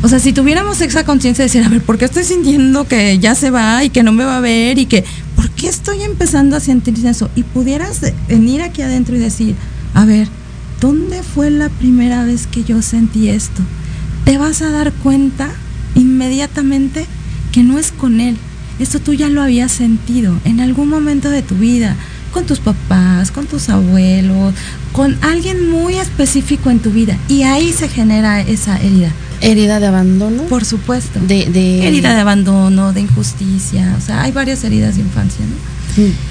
[0.03, 3.17] o sea, si tuviéramos esa conciencia de decir, a ver, ¿por qué estoy sintiendo que
[3.17, 5.03] ya se va y que no me va a ver y que,
[5.35, 7.29] ¿por qué estoy empezando a sentir eso?
[7.35, 9.55] Y pudieras venir aquí adentro y decir,
[9.95, 10.27] a ver,
[10.79, 13.63] ¿dónde fue la primera vez que yo sentí esto?
[14.23, 15.49] Te vas a dar cuenta
[15.95, 17.07] inmediatamente
[17.51, 18.37] que no es con él.
[18.79, 21.95] Esto tú ya lo habías sentido en algún momento de tu vida,
[22.31, 24.53] con tus papás, con tus abuelos,
[24.91, 27.17] con alguien muy específico en tu vida.
[27.27, 29.11] Y ahí se genera esa herida.
[29.41, 30.43] Herida de abandono.
[30.43, 31.19] Por supuesto.
[31.19, 35.77] de, de herida de abandono, de injusticia, o sea, hay varias heridas de infancia, ¿no?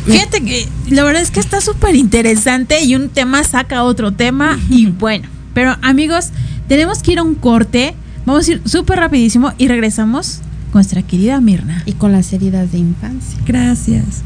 [0.07, 4.59] Fíjate que la verdad es que está súper interesante y un tema saca otro tema
[4.71, 6.29] y bueno, pero amigos,
[6.69, 10.41] tenemos que ir a un corte, vamos a ir súper rapidísimo y regresamos
[10.73, 11.83] nuestra querida Mirna.
[11.87, 13.39] Y con las heridas de infancia.
[13.47, 14.23] Gracias.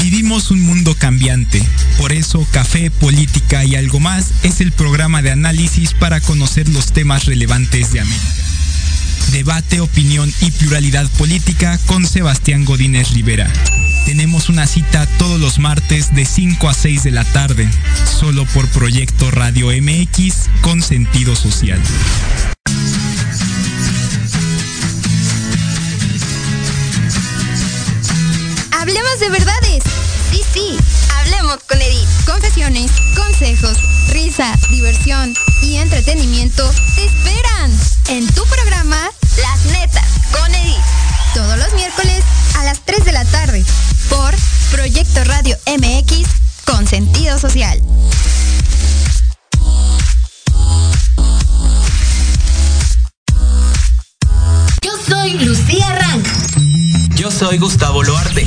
[0.00, 1.62] Vivimos un mundo cambiante.
[1.98, 6.92] Por eso Café, Política y algo más es el programa de análisis para conocer los
[6.92, 8.34] temas relevantes de América.
[9.32, 13.50] Debate, opinión y pluralidad política con Sebastián Godínez Rivera.
[14.06, 17.68] Tenemos una cita todos los martes de 5 a 6 de la tarde,
[18.04, 21.80] solo por Proyecto Radio MX con sentido social.
[29.24, 29.82] De verdades.
[30.30, 30.78] Sí, sí,
[31.16, 32.08] hablemos con Edith.
[32.26, 33.78] Confesiones, consejos,
[34.10, 37.70] risa, diversión y entretenimiento te esperan
[38.08, 38.98] en tu programa
[39.40, 40.76] Las Netas con Edith.
[41.32, 42.22] Todos los miércoles
[42.58, 43.64] a las 3 de la tarde
[44.10, 44.34] por
[44.70, 46.28] Proyecto Radio MX
[46.66, 47.80] con sentido social.
[54.82, 56.26] Yo soy Lucía Rank.
[57.16, 58.46] Yo soy Gustavo Loarte.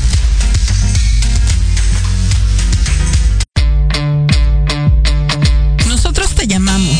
[5.87, 6.95] Nosotros te llamamos.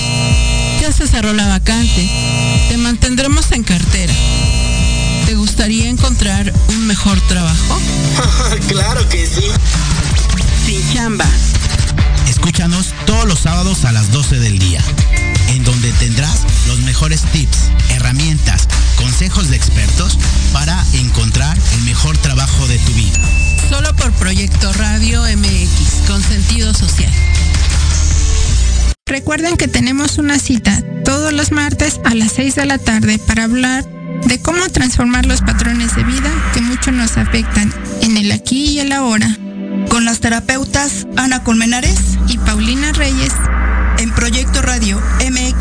[0.82, 2.10] Ya se cerró la vacante.
[2.70, 4.14] Te mantendremos en cartera.
[5.26, 7.80] ¿Te gustaría encontrar un mejor trabajo?
[8.68, 9.46] claro que sí.
[10.66, 11.26] Sin chamba.
[12.28, 14.82] Escúchanos todos los sábados a las 12 del día,
[15.50, 20.18] en donde tendrás los mejores tips, herramientas, consejos de expertos
[20.52, 23.20] para encontrar el mejor trabajo de tu vida.
[23.70, 27.12] Solo por Proyecto Radio MX con sentido social.
[29.06, 33.44] Recuerden que tenemos una cita todos los martes a las 6 de la tarde para
[33.44, 33.86] hablar
[34.26, 38.80] de cómo transformar los patrones de vida que mucho nos afectan en el aquí y
[38.80, 39.38] el ahora.
[39.90, 43.34] Con las terapeutas Ana Colmenares y Paulina Reyes
[43.98, 45.61] en Proyecto Radio MX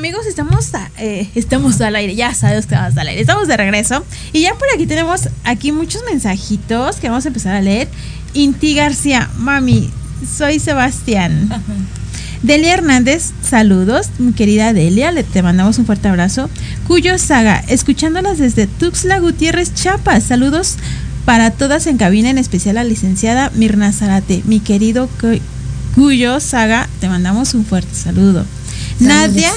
[0.00, 4.02] Amigos, estamos, eh, estamos al aire, ya sabes que vamos al aire, estamos de regreso
[4.32, 7.86] y ya por aquí tenemos aquí muchos mensajitos que vamos a empezar a leer.
[8.32, 9.90] Inti García, mami,
[10.26, 11.50] soy Sebastián.
[12.42, 16.48] Delia Hernández, saludos, mi querida Delia, le te mandamos un fuerte abrazo.
[16.86, 20.76] Cuyo Saga, escuchándolas desde Tuxtla Gutiérrez, Chiapas, saludos
[21.26, 24.40] para todas en cabina, en especial a la licenciada Mirna Zarate.
[24.46, 25.10] Mi querido
[25.94, 28.46] Cuyo Saga, te mandamos un fuerte saludo.
[28.98, 29.50] Nadia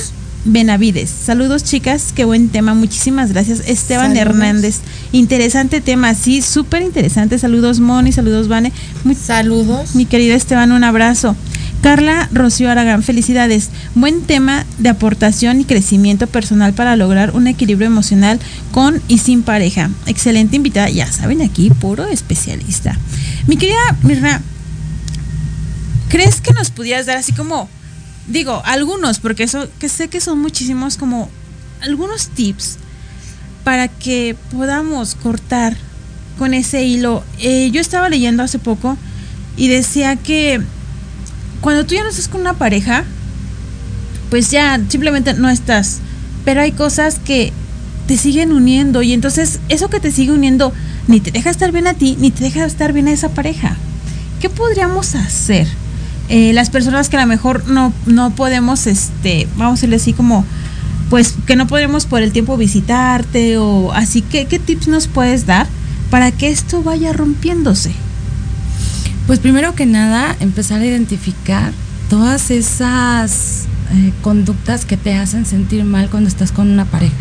[0.45, 1.09] Benavides.
[1.09, 3.61] Saludos chicas, qué buen tema, muchísimas gracias.
[3.65, 4.79] Esteban Hernández,
[5.11, 7.39] interesante tema, sí, súper interesante.
[7.39, 8.71] Saludos Moni, saludos Vane.
[9.03, 9.95] Muy, saludos.
[9.95, 11.35] Mi querido Esteban, un abrazo.
[11.81, 13.69] Carla Rocío Aragán, felicidades.
[13.93, 18.39] Buen tema de aportación y crecimiento personal para lograr un equilibrio emocional
[18.71, 19.89] con y sin pareja.
[20.05, 22.97] Excelente invitada, ya saben, aquí puro especialista.
[23.47, 24.41] Mi querida Mirna,
[26.07, 27.67] ¿crees que nos pudieras dar así como
[28.27, 31.29] digo, algunos, porque eso, que sé que son muchísimos, como
[31.81, 32.77] algunos tips
[33.63, 35.75] para que podamos cortar
[36.37, 37.23] con ese hilo.
[37.39, 38.97] Eh, yo estaba leyendo hace poco
[39.57, 40.61] y decía que
[41.61, 43.05] cuando tú ya no estás con una pareja,
[44.29, 45.99] pues ya simplemente no estás.
[46.43, 47.53] Pero hay cosas que
[48.07, 50.73] te siguen uniendo y entonces eso que te sigue uniendo
[51.07, 53.77] ni te deja estar bien a ti, ni te deja estar bien a esa pareja.
[54.41, 55.67] ¿Qué podríamos hacer?
[56.29, 60.13] Eh, las personas que a lo mejor no, no podemos, este, vamos a decirle así
[60.13, 60.45] como,
[61.09, 65.45] pues que no podemos por el tiempo visitarte o así, ¿qué, qué tips nos puedes
[65.45, 65.67] dar
[66.09, 67.91] para que esto vaya rompiéndose?
[69.27, 71.71] Pues primero que nada, empezar a identificar
[72.09, 77.13] todas esas eh, conductas que te hacen sentir mal cuando estás con una pareja.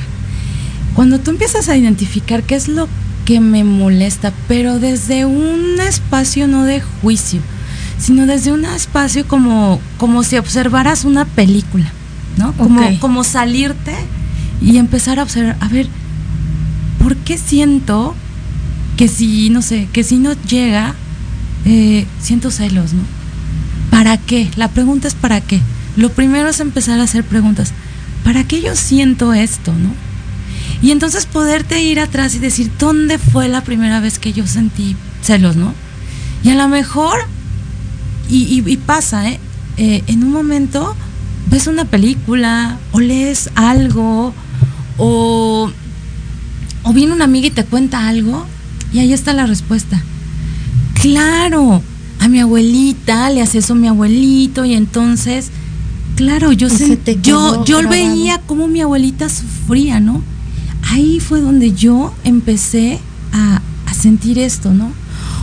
[0.94, 2.88] Cuando tú empiezas a identificar qué es lo
[3.24, 7.40] que me molesta, pero desde un espacio no de juicio,
[8.02, 11.86] sino desde un espacio como, como si observaras una película,
[12.36, 12.52] ¿no?
[12.54, 13.94] Como, como salirte
[14.60, 15.86] y empezar a observar, a ver,
[17.00, 18.16] ¿por qué siento
[18.96, 20.96] que si, no sé, que si no llega,
[21.64, 23.02] eh, siento celos, ¿no?
[23.90, 24.50] ¿Para qué?
[24.56, 25.60] La pregunta es ¿para qué?
[25.96, 27.72] Lo primero es empezar a hacer preguntas.
[28.24, 29.94] ¿Para qué yo siento esto, no?
[30.83, 34.96] Y entonces poderte ir atrás y decir, ¿dónde fue la primera vez que yo sentí
[35.22, 35.72] celos, no?
[36.42, 37.18] Y a lo mejor
[38.29, 39.40] y, pasa, ¿eh?
[39.77, 40.02] ¿eh?
[40.06, 40.94] En un momento
[41.50, 44.33] ves una película o lees algo
[44.96, 45.70] o,
[46.83, 48.46] o viene una amiga y te cuenta algo
[48.92, 50.02] y ahí está la respuesta.
[51.00, 51.83] Claro,
[52.20, 55.50] a mi abuelita le hace eso a mi abuelito y entonces,
[56.14, 56.68] claro, yo,
[57.23, 60.23] yo, yo veía cómo mi abuelita sufría, ¿no?
[60.90, 63.00] Ahí fue donde yo empecé
[63.33, 64.92] a, a sentir esto, ¿no?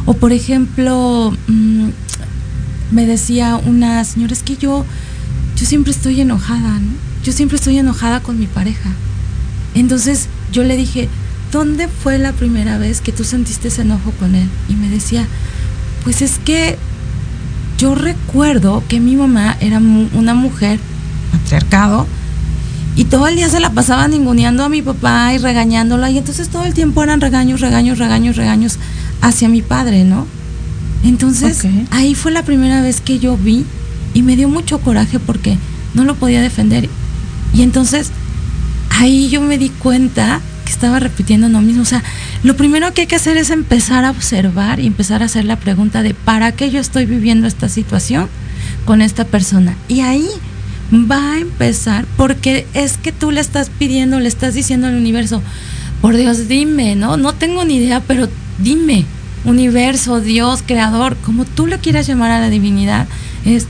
[0.06, 1.90] O por ejemplo, mm,
[2.92, 4.86] me decía una señora, es que yo,
[5.56, 6.92] yo siempre estoy enojada, ¿no?
[7.24, 8.90] Yo siempre estoy enojada con mi pareja.
[9.76, 11.10] Entonces yo le dije,
[11.52, 14.48] ¿dónde fue la primera vez que tú sentiste ese enojo con él?
[14.68, 15.28] Y me decía,
[16.04, 16.78] pues es que
[17.78, 20.80] yo recuerdo que mi mamá era una mujer
[21.46, 22.08] acercado
[22.96, 26.50] y todo el día se la pasaba ninguneando a mi papá y regañándola y entonces
[26.50, 28.78] todo el tiempo eran regaños, regaños, regaños, regaños
[29.22, 30.28] hacia mi padre, ¿no?
[31.04, 33.66] Entonces, ahí fue la primera vez que yo vi
[34.14, 35.58] y me dio mucho coraje porque
[35.94, 36.90] no lo podía defender.
[37.54, 38.12] Y entonces,
[38.90, 41.82] ahí yo me di cuenta que estaba repitiendo lo mismo.
[41.82, 42.04] O sea,
[42.44, 45.58] lo primero que hay que hacer es empezar a observar y empezar a hacer la
[45.58, 48.28] pregunta de ¿para qué yo estoy viviendo esta situación
[48.86, 49.76] con esta persona?
[49.88, 50.28] Y ahí
[50.92, 55.42] va a empezar porque es que tú le estás pidiendo, le estás diciendo al universo,
[56.02, 57.18] por Dios, dime, ¿no?
[57.18, 58.28] No tengo ni idea, pero
[58.58, 59.06] dime
[59.46, 63.08] universo, Dios, creador, como tú le quieras llamar a la divinidad,
[63.46, 63.68] es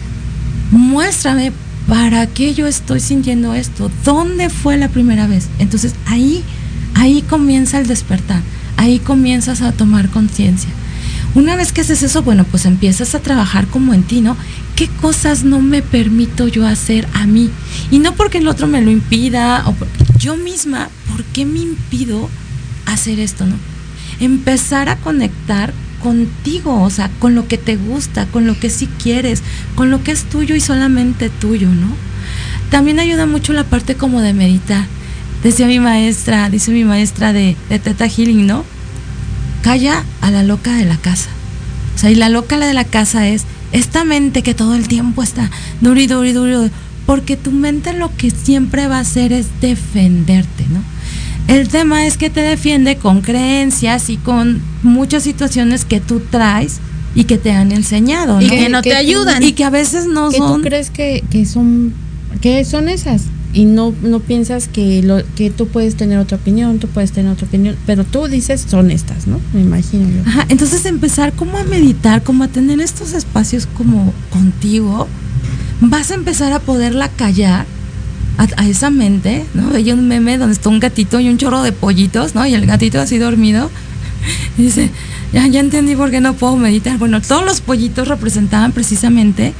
[0.71, 1.51] muéstrame
[1.87, 5.47] para qué yo estoy sintiendo esto, dónde fue la primera vez.
[5.57, 6.43] Entonces ahí,
[6.93, 8.41] ahí comienza el despertar,
[8.77, 10.69] ahí comienzas a tomar conciencia.
[11.35, 14.35] Una vez que haces eso, bueno, pues empiezas a trabajar como en ti, ¿no?
[14.75, 17.51] ¿Qué cosas no me permito yo hacer a mí?
[17.91, 21.59] Y no porque el otro me lo impida, o porque yo misma, ¿por qué me
[21.59, 22.29] impido
[22.87, 23.55] hacer esto, no?
[24.19, 28.87] Empezar a conectar contigo, o sea, con lo que te gusta, con lo que sí
[29.01, 29.41] quieres,
[29.75, 31.87] con lo que es tuyo y solamente tuyo, ¿no?
[32.69, 34.85] También ayuda mucho la parte como de meditar.
[35.43, 38.63] Decía mi maestra, dice mi maestra de, de Teta Healing, ¿no?
[39.63, 41.29] Calla a la loca de la casa.
[41.95, 45.21] O sea, y la loca de la casa es esta mente que todo el tiempo
[45.21, 45.49] está
[45.81, 46.69] duro y duro y duro,
[47.05, 50.81] porque tu mente lo que siempre va a hacer es defenderte, ¿no?
[51.49, 56.79] El tema es que te defiende con creencias y con muchas situaciones que tú traes
[57.15, 58.41] y que te han enseñado, ¿no?
[58.41, 59.41] Y que no te ayudan.
[59.41, 60.61] Y que a veces no ¿Que son.
[60.61, 61.93] tú crees que, que son
[62.41, 66.77] que son esas y no no piensas que lo que tú puedes tener otra opinión,
[66.77, 69.41] tú puedes tener otra opinión, pero tú dices son estas, ¿no?
[69.51, 70.21] Me imagino yo.
[70.29, 75.07] Ajá, entonces empezar como a meditar, como a tener estos espacios como contigo,
[75.81, 77.65] vas a empezar a poderla callar
[78.39, 79.69] a, esa mente, ¿no?
[79.69, 82.45] Veía un meme donde está un gatito y un chorro de pollitos, ¿no?
[82.45, 83.69] Y el gatito así dormido.
[84.57, 84.89] Y dice,
[85.31, 86.97] ya, entendí por qué no puedo meditar.
[86.97, 89.53] Bueno, todos los pollitos representaban precisamente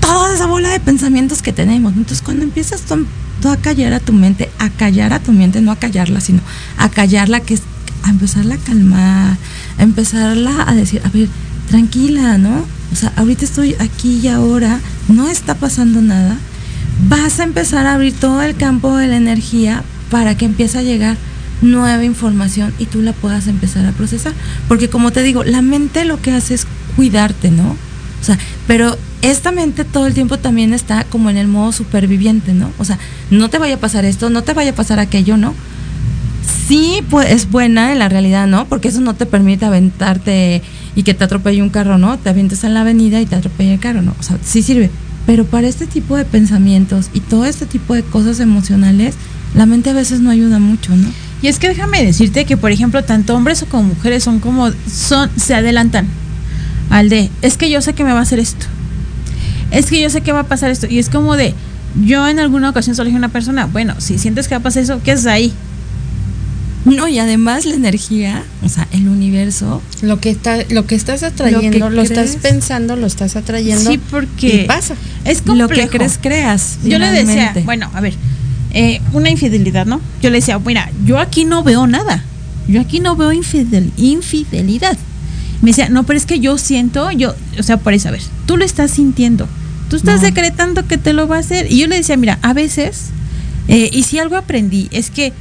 [0.00, 1.92] toda esa bola de pensamientos que tenemos.
[1.92, 5.72] Entonces, cuando empiezas tú a callar a tu mente, a callar a tu mente, no
[5.72, 6.40] a callarla, sino
[6.78, 7.62] a callarla, que es
[8.02, 9.36] a empezarla a calmar,
[9.78, 11.28] a empezarla a decir, a ver,
[11.68, 12.64] tranquila, ¿no?
[12.92, 16.38] O sea, ahorita estoy aquí y ahora, no está pasando nada.
[17.08, 20.82] Vas a empezar a abrir todo el campo de la energía para que empiece a
[20.82, 21.16] llegar
[21.62, 24.32] nueva información y tú la puedas empezar a procesar.
[24.68, 27.76] Porque como te digo, la mente lo que hace es cuidarte, ¿no?
[28.20, 32.52] O sea, pero esta mente todo el tiempo también está como en el modo superviviente,
[32.52, 32.70] ¿no?
[32.78, 32.98] O sea,
[33.30, 35.54] no te vaya a pasar esto, no te vaya a pasar aquello, ¿no?
[36.68, 38.66] Sí, pues es buena en la realidad, ¿no?
[38.66, 40.62] Porque eso no te permite aventarte
[40.94, 42.18] y que te atropelle un carro, ¿no?
[42.18, 44.14] Te avientes en la avenida y te atropelle el carro, ¿no?
[44.18, 44.90] O sea, sí sirve.
[45.26, 49.14] Pero para este tipo de pensamientos y todo este tipo de cosas emocionales,
[49.54, 51.08] la mente a veces no ayuda mucho, ¿no?
[51.42, 55.30] Y es que déjame decirte que, por ejemplo, tanto hombres como mujeres son como, son,
[55.36, 56.06] se adelantan
[56.90, 58.66] al de, es que yo sé que me va a hacer esto.
[59.70, 60.86] Es que yo sé que va a pasar esto.
[60.90, 61.54] Y es como de,
[62.04, 64.62] yo en alguna ocasión solo dije a una persona, bueno, si sientes que va a
[64.62, 65.52] pasar eso, ¿qué es ahí?
[66.86, 69.82] No, y además la energía, o sea, el universo.
[70.00, 73.90] Lo que está, lo que estás atrayendo, lo, estás pensando, lo estás atrayendo.
[73.90, 74.94] Sí, porque y pasa.
[75.24, 75.90] Es Lo que complejo.
[75.90, 76.78] crees, creas.
[76.84, 78.14] Yo le decía, bueno, a ver,
[78.72, 80.00] eh, una infidelidad, ¿no?
[80.22, 82.24] Yo le decía, mira, yo aquí no veo nada.
[82.66, 84.96] Yo aquí no veo infidel- infidelidad.
[85.60, 88.22] Me decía, no, pero es que yo siento, yo, o sea, por eso, a ver,
[88.46, 89.46] tú lo estás sintiendo.
[89.90, 90.26] Tú estás No.
[90.28, 91.70] decretando que te lo va a hacer.
[91.70, 93.06] Y yo le decía, mira, a veces,
[93.68, 95.34] eh, y si algo aprendí, es que,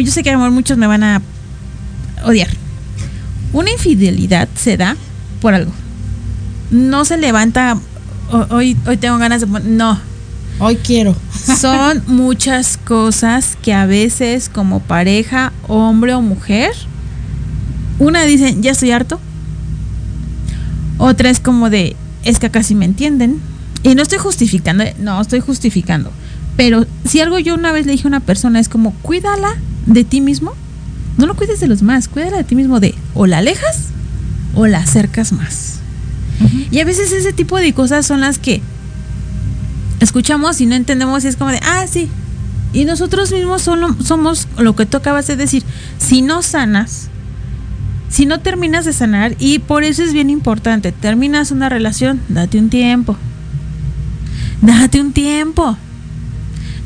[0.00, 1.22] yo sé que a lo mejor muchos me van a
[2.24, 2.48] odiar.
[3.52, 4.96] Una infidelidad se da
[5.40, 5.72] por algo.
[6.70, 7.78] No se levanta,
[8.30, 9.46] "Ho- hoy, hoy tengo ganas de...
[9.46, 9.76] pon-".
[9.76, 9.98] No,
[10.60, 11.14] Hoy quiero.
[11.60, 16.72] son muchas cosas que a veces como pareja, hombre o mujer,
[17.98, 19.20] una dicen, ya estoy harto.
[20.98, 21.94] Otra es como de,
[22.24, 23.40] es que sí me entienden.
[23.84, 26.10] Y no estoy justificando, no estoy justificando.
[26.58, 29.54] Pero si algo yo una vez le dije a una persona es como, cuídala
[29.86, 30.54] de ti mismo.
[31.16, 33.90] No lo cuides de los más, cuídala de ti mismo de o la alejas
[34.56, 35.78] o la acercas más.
[36.72, 38.60] Y a veces ese tipo de cosas son las que
[40.00, 42.08] escuchamos y no entendemos y es como de, ah, sí.
[42.72, 45.62] Y nosotros mismos solo somos lo que tú acabas de decir.
[45.98, 47.06] Si no sanas,
[48.08, 52.58] si no terminas de sanar, y por eso es bien importante, terminas una relación, date
[52.58, 53.16] un tiempo.
[54.60, 55.78] Date un tiempo.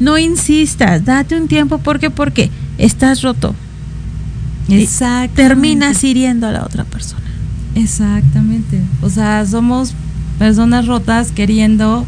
[0.03, 1.79] No insistas, date un tiempo.
[1.79, 2.11] ¿Por qué?
[2.11, 3.55] Porque estás roto.
[4.69, 5.43] Exactamente.
[5.43, 7.23] Terminas hiriendo a la otra persona.
[7.75, 8.81] Exactamente.
[9.01, 9.95] O sea, somos
[10.39, 12.05] personas rotas queriendo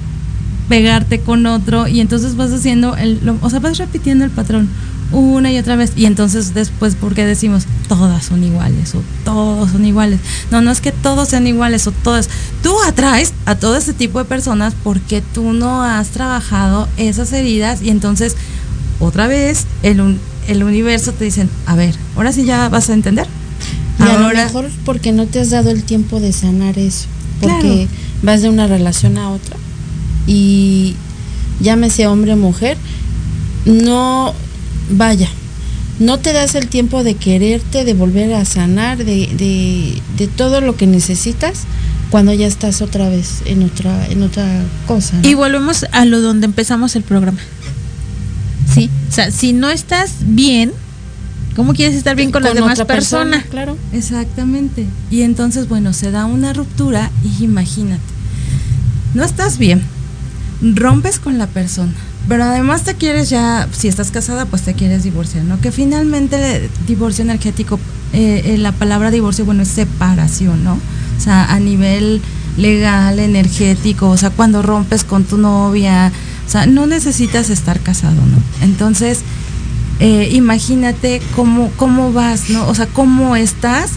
[0.68, 4.68] pegarte con otro y entonces vas haciendo el, lo- o sea, vas repitiendo el patrón
[5.14, 9.84] una y otra vez y entonces después porque decimos todas son iguales o todos son
[9.86, 10.20] iguales.
[10.50, 12.28] No, no es que todos sean iguales o todas.
[12.62, 17.80] Tú atraes a todo ese tipo de personas porque tú no has trabajado esas heridas
[17.82, 18.36] y entonces
[19.00, 23.26] otra vez el, el universo te dicen, a ver, ahora sí ya vas a entender.
[24.00, 27.06] Y a lo Ahora- mejor porque no te has dado el tiempo de sanar eso.
[27.40, 27.88] Porque Claro.
[28.22, 29.56] vas de una relación a otra
[30.26, 30.96] y
[31.60, 32.76] llámese hombre o mujer,
[33.66, 34.32] no
[34.90, 35.28] vaya,
[35.98, 40.60] no te das el tiempo de quererte, de volver a sanar, de, de, de todo
[40.60, 41.62] lo que necesitas
[42.10, 44.46] cuando ya estás otra vez en otra, en otra
[44.86, 45.16] cosa.
[45.16, 45.28] ¿no?
[45.28, 47.38] Y volvemos a lo donde empezamos el programa.
[48.72, 50.72] Sí, o sea, si no estás bien,
[51.56, 53.36] ¿Cómo quieres estar bien con, las demás otra persona?
[53.36, 53.50] personas?
[53.50, 53.78] Claro.
[53.92, 54.86] Exactamente.
[55.10, 58.02] Y entonces, bueno, se da una ruptura y imagínate,
[59.14, 59.80] no estás bien,
[60.60, 61.94] rompes con la persona,
[62.28, 65.60] pero además te quieres ya, si estás casada, pues te quieres divorciar, ¿no?
[65.60, 67.78] Que finalmente divorcio energético,
[68.12, 70.74] eh, eh, la palabra divorcio, bueno, es separación, ¿no?
[70.74, 72.22] O sea, a nivel
[72.56, 76.12] legal, energético, o sea, cuando rompes con tu novia,
[76.46, 78.64] o sea, no necesitas estar casado, ¿no?
[78.64, 79.20] Entonces,
[80.00, 82.66] eh, imagínate cómo, cómo vas, ¿no?
[82.68, 83.92] O sea, cómo estás.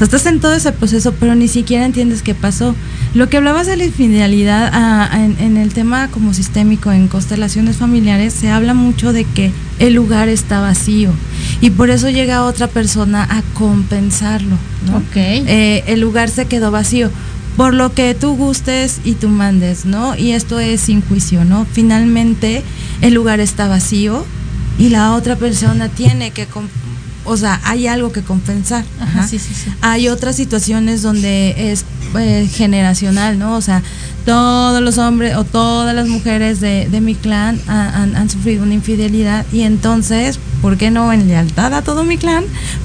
[0.00, 2.74] Sea, estás en todo ese proceso, pero ni siquiera entiendes qué pasó.
[3.12, 7.76] Lo que hablabas de la infidelidad ah, en, en, el tema como sistémico en constelaciones
[7.76, 11.12] familiares, se habla mucho de que el lugar está vacío
[11.60, 14.96] y por eso llega otra persona a compensarlo, ¿no?
[14.96, 15.16] Ok.
[15.16, 17.10] Eh, el lugar se quedó vacío
[17.58, 20.16] por lo que tú gustes y tú mandes, ¿no?
[20.16, 21.66] Y esto es sin juicio, ¿no?
[21.70, 22.62] Finalmente
[23.02, 24.24] el lugar está vacío
[24.78, 26.46] y la otra persona tiene que,
[27.24, 28.84] o sea, hay algo que compensar.
[29.00, 29.70] Ajá, sí, sí, sí.
[29.80, 31.84] Hay otras situaciones donde es
[32.18, 33.56] eh, generacional, ¿no?
[33.56, 33.82] O sea,
[34.24, 38.74] todos los hombres o todas las mujeres de, de mi clan han, han, sufrido una
[38.74, 42.44] infidelidad y entonces, ¿por qué no en lealtad a todo mi clan?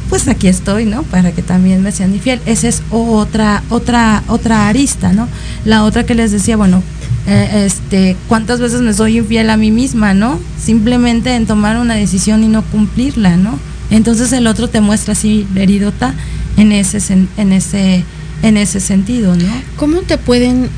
[0.09, 1.03] Pues aquí estoy, ¿no?
[1.03, 2.41] Para que también me sean infiel.
[2.45, 5.27] Esa es otra, otra, otra arista, ¿no?
[5.65, 6.83] La otra que les decía, bueno,
[7.27, 10.39] eh, este, cuántas veces me soy infiel a mí misma, ¿no?
[10.63, 13.57] Simplemente en tomar una decisión y no cumplirla, ¿no?
[13.89, 16.13] Entonces el otro te muestra así heridota
[16.57, 16.99] en ese,
[17.37, 18.03] en ese,
[18.43, 19.45] en ese sentido, ¿no?
[19.77, 20.69] ¿Cómo te pueden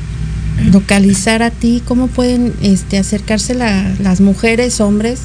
[0.72, 1.82] localizar a ti?
[1.86, 5.20] ¿Cómo pueden este, acercarse la, las mujeres, hombres,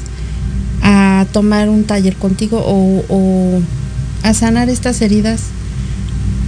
[0.82, 3.60] a tomar un taller contigo o, o
[4.22, 5.42] a sanar estas heridas?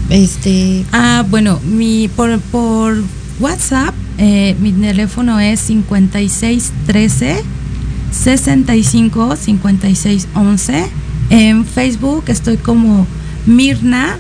[0.09, 0.85] Este.
[0.93, 3.03] Ah, bueno, mi por, por
[3.41, 7.43] WhatsApp eh, mi teléfono es 5613
[8.11, 10.87] 65 56 11.
[11.31, 13.07] En Facebook estoy como
[13.47, 14.17] Mirna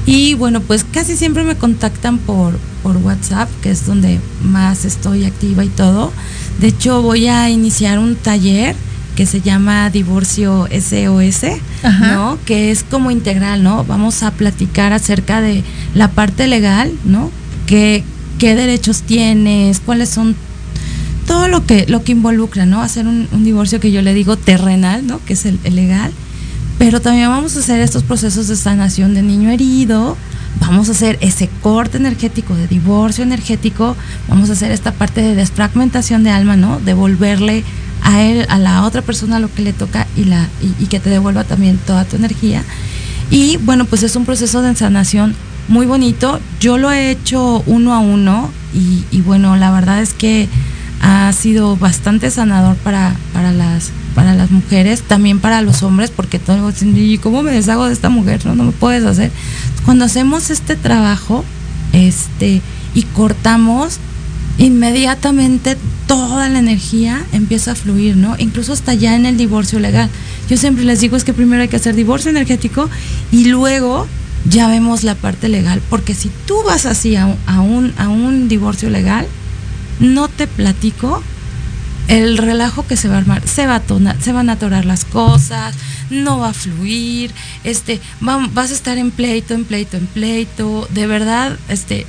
[0.07, 2.57] y bueno, pues casi siempre me contactan por,
[2.87, 6.13] por WhatsApp, que es donde más estoy activa y todo.
[6.61, 8.77] De hecho, voy a iniciar un taller
[9.17, 12.13] que se llama Divorcio SOS, Ajá.
[12.13, 12.39] ¿no?
[12.45, 13.83] Que es como integral, ¿no?
[13.83, 15.65] Vamos a platicar acerca de
[15.97, 17.33] la parte legal, ¿no?
[17.67, 18.05] ¿Qué,
[18.39, 19.81] qué derechos tienes?
[19.81, 20.37] ¿Cuáles son
[21.27, 22.83] todo lo que lo que involucra, ¿no?
[22.83, 25.19] Hacer un, un divorcio que yo le digo terrenal, ¿no?
[25.25, 26.13] Que es el, el, legal.
[26.79, 30.17] Pero también vamos a hacer estos procesos de sanación de niño herido.
[30.61, 33.97] Vamos a hacer ese corte energético de divorcio energético.
[34.29, 36.81] Vamos a hacer esta parte de desfragmentación de alma, ¿no?
[36.81, 37.65] Devolverle
[38.03, 40.49] a él, a la otra persona lo que le toca y la
[40.81, 42.65] y, que te devuelva también toda tu energía.
[43.31, 45.35] Y bueno, pues es un proceso de sanación
[45.69, 46.41] muy bonito.
[46.61, 50.49] Yo lo he hecho uno a uno y, y bueno, la verdad es que
[51.01, 56.39] ha sido bastante sanador para, para, las, para las mujeres, también para los hombres, porque
[56.39, 58.47] todo ¿y cómo me deshago de esta mujer?
[58.47, 59.31] No, no me puedes hacer.
[59.85, 61.45] Cuando hacemos este trabajo
[61.93, 62.63] este,
[62.95, 63.99] y cortamos,
[64.57, 68.37] inmediatamente toda la energía empieza a fluir, ¿no?
[68.39, 70.09] Incluso hasta ya en el divorcio legal.
[70.49, 72.89] Yo siempre les digo es que primero hay que hacer divorcio energético
[73.31, 74.07] y luego
[74.49, 78.89] ya vemos la parte legal, porque si tú vas así a un, a un divorcio
[78.89, 79.27] legal,
[80.01, 81.23] no te platico
[82.09, 85.05] el relajo que se va a armar, se, va a se van a atorar las
[85.05, 85.75] cosas,
[86.11, 87.33] no va a fluir,
[87.65, 92.07] este, va, vas a estar en pleito, en pleito, en pleito, de verdad, este,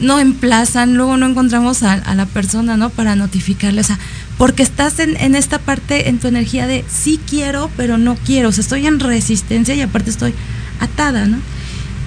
[0.00, 2.90] no emplazan, luego no encontramos a, a la persona, ¿no?
[2.90, 3.98] Para notificarle, o sea,
[4.38, 8.50] porque estás en, en, esta parte, en tu energía de sí quiero, pero no quiero,
[8.50, 10.34] o sea, estoy en resistencia y aparte estoy
[10.80, 11.38] atada, ¿no?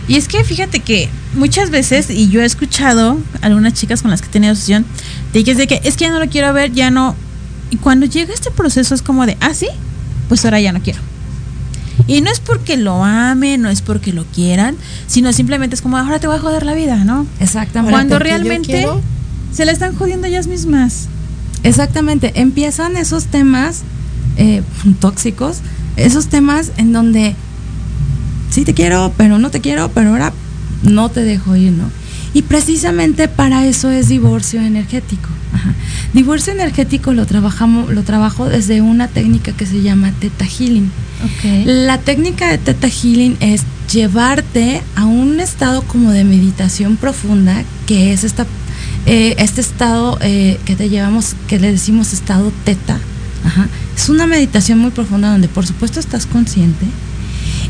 [0.10, 4.10] Y es que fíjate que muchas veces, y yo he escuchado a algunas chicas con
[4.10, 4.84] las que he tenido sesión,
[5.34, 7.16] de que es de que es que ya no lo quiero ver, ya no.
[7.70, 9.67] Y cuando llega este proceso es como de, ah, sí,
[10.28, 10.99] pues ahora ya no quiero.
[12.07, 14.76] Y no es porque lo amen, no es porque lo quieran,
[15.07, 17.28] sino simplemente es como, ahora te voy a joder la vida, ¿no?
[17.39, 17.91] Exactamente.
[17.91, 18.88] Cuando realmente
[19.51, 21.07] se la están jodiendo ellas mismas.
[21.63, 22.32] Exactamente.
[22.36, 23.82] Empiezan esos temas
[24.38, 24.63] eh,
[24.99, 25.59] tóxicos,
[25.97, 27.36] esos temas en donde
[28.49, 30.34] sí te quiero, pero no te quiero, pero ahora
[30.84, 31.91] no te dejo ir, ¿no?
[32.34, 35.30] Y precisamente para eso es divorcio energético.
[35.54, 35.74] Ajá.
[36.14, 40.92] Divorcio energético lo trabajamos, lo trabajo desde una técnica que se llama Theta Healing.
[41.38, 41.66] Okay.
[41.66, 48.14] La técnica de Theta Healing es llevarte a un estado como de meditación profunda, que
[48.14, 48.46] es esta
[49.06, 53.00] eh, este estado eh, que te llevamos, que le decimos estado teta,
[53.44, 56.86] ajá, es una meditación muy profunda donde por supuesto estás consciente.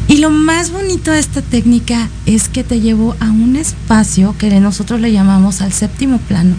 [0.10, 4.50] Y lo más bonito de esta técnica es que te llevo a un espacio que
[4.60, 6.56] nosotros le llamamos al séptimo plano,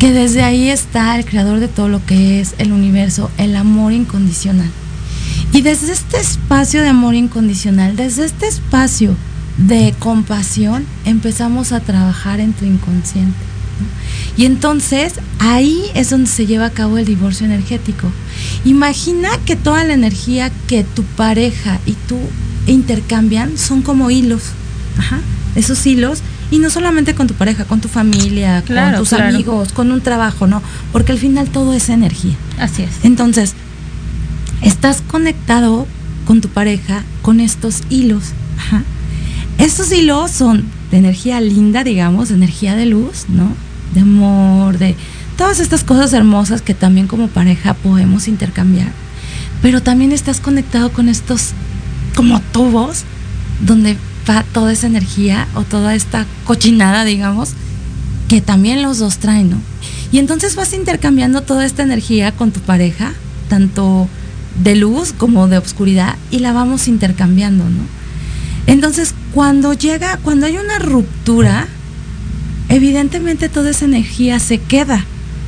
[0.00, 3.92] que desde ahí está el creador de todo lo que es el universo, el amor
[3.92, 4.68] incondicional.
[5.52, 9.14] Y desde este espacio de amor incondicional, desde este espacio
[9.58, 13.38] de compasión, empezamos a trabajar en tu inconsciente.
[14.36, 18.10] Y entonces ahí es donde se lleva a cabo el divorcio energético.
[18.64, 22.18] Imagina que toda la energía que tu pareja y tú
[22.66, 24.42] intercambian son como hilos.
[24.98, 25.20] Ajá.
[25.54, 29.34] Esos hilos y no solamente con tu pareja, con tu familia, Claro, con tus claro.
[29.34, 30.62] amigos, con un trabajo, ¿no?
[30.92, 32.34] Porque al final todo es energía.
[32.58, 32.90] Así es.
[33.02, 33.54] Entonces,
[34.62, 35.86] estás conectado
[36.26, 38.24] con tu pareja con estos hilos.
[38.58, 38.82] Ajá.
[39.58, 43.48] Estos hilos son de energía linda, digamos, de energía de luz, ¿no?
[43.94, 44.94] De amor, de
[45.36, 48.92] todas estas cosas hermosas que también como pareja podemos intercambiar.
[49.62, 51.52] Pero también estás conectado con estos
[52.16, 53.04] como tubos
[53.60, 53.96] donde
[54.28, 57.50] va toda esa energía o toda esta cochinada, digamos,
[58.26, 59.58] que también los dos traen, ¿no?
[60.10, 63.12] Y entonces vas intercambiando toda esta energía con tu pareja,
[63.48, 64.08] tanto
[64.62, 67.84] de luz como de oscuridad, y la vamos intercambiando, ¿no?
[68.66, 71.68] Entonces, cuando llega, cuando hay una ruptura,
[72.68, 75.04] evidentemente toda esa energía se queda,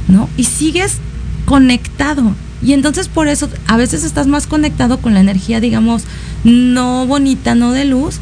[0.06, 0.28] ¿no?
[0.36, 0.98] Y sigues
[1.46, 2.34] conectado.
[2.62, 6.02] Y entonces por eso a veces estás más conectado con la energía, digamos,
[6.44, 8.16] no bonita, no de luz.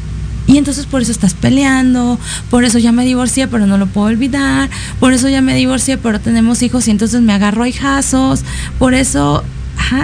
[0.47, 2.17] Y entonces por eso estás peleando,
[2.49, 5.97] por eso ya me divorcié, pero no lo puedo olvidar, por eso ya me divorcié,
[5.97, 8.43] pero tenemos hijos y entonces me agarro a hijazos,
[8.79, 9.43] por eso,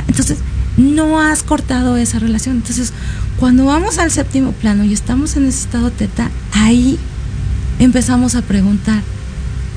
[0.06, 0.40] entonces
[0.76, 2.58] no has cortado esa relación.
[2.58, 2.92] Entonces,
[3.40, 7.00] cuando vamos al séptimo plano y estamos en ese estado teta, ahí
[7.80, 9.02] empezamos a preguntar,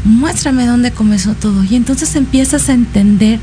[0.04, 1.62] muéstrame dónde comenzó todo.
[1.64, 3.38] Y entonces empiezas a entender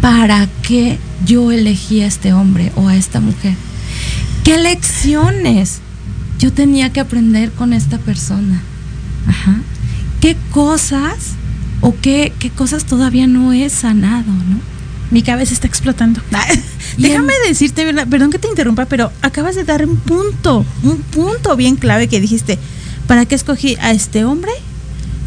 [0.00, 3.54] para qué yo elegí a este hombre o a esta mujer.
[4.48, 5.80] ¿Qué lecciones
[6.38, 8.62] yo tenía que aprender con esta persona?
[9.26, 9.60] Ajá.
[10.22, 11.34] ¿Qué cosas
[11.82, 14.58] o qué, qué cosas todavía no he sanado, no?
[15.10, 16.22] Mi cabeza está explotando.
[16.96, 21.76] Déjame decirte, perdón que te interrumpa, pero acabas de dar un punto, un punto bien
[21.76, 22.58] clave que dijiste,
[23.06, 24.52] ¿para qué escogí a este hombre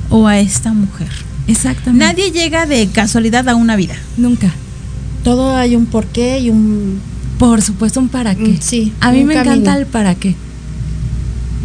[0.10, 1.10] o a esta mujer?
[1.46, 2.04] Exactamente.
[2.04, 3.94] Nadie llega de casualidad a una vida.
[4.18, 4.52] Nunca.
[5.24, 7.00] Todo hay un porqué y un...
[7.42, 8.60] Por supuesto, un para qué.
[8.62, 8.94] Sí.
[9.00, 9.56] A mí me camino.
[9.56, 10.36] encanta el para qué.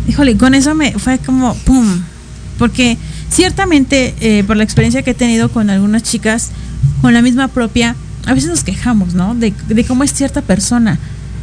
[0.09, 2.01] Híjole, con eso me fue como pum.
[2.59, 2.97] Porque
[3.31, 6.49] ciertamente, eh, por la experiencia que he tenido con algunas chicas,
[7.03, 9.35] con la misma propia, a veces nos quejamos, ¿no?
[9.35, 10.99] De, de cómo es cierta persona.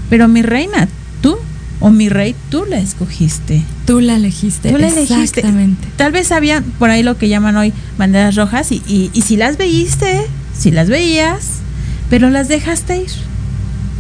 [0.10, 0.88] Pero mi reina,
[1.22, 1.38] tú
[1.80, 3.62] o mi rey, tú la escogiste.
[3.86, 4.72] Tú la elegiste.
[4.72, 5.42] Tú la elegiste.
[5.42, 5.88] Exactamente.
[5.96, 9.38] Tal vez había por ahí lo que llaman hoy banderas rojas y, y, y si
[9.38, 10.22] las veíste,
[10.58, 11.60] si las veías,
[12.10, 13.33] pero las dejaste ir.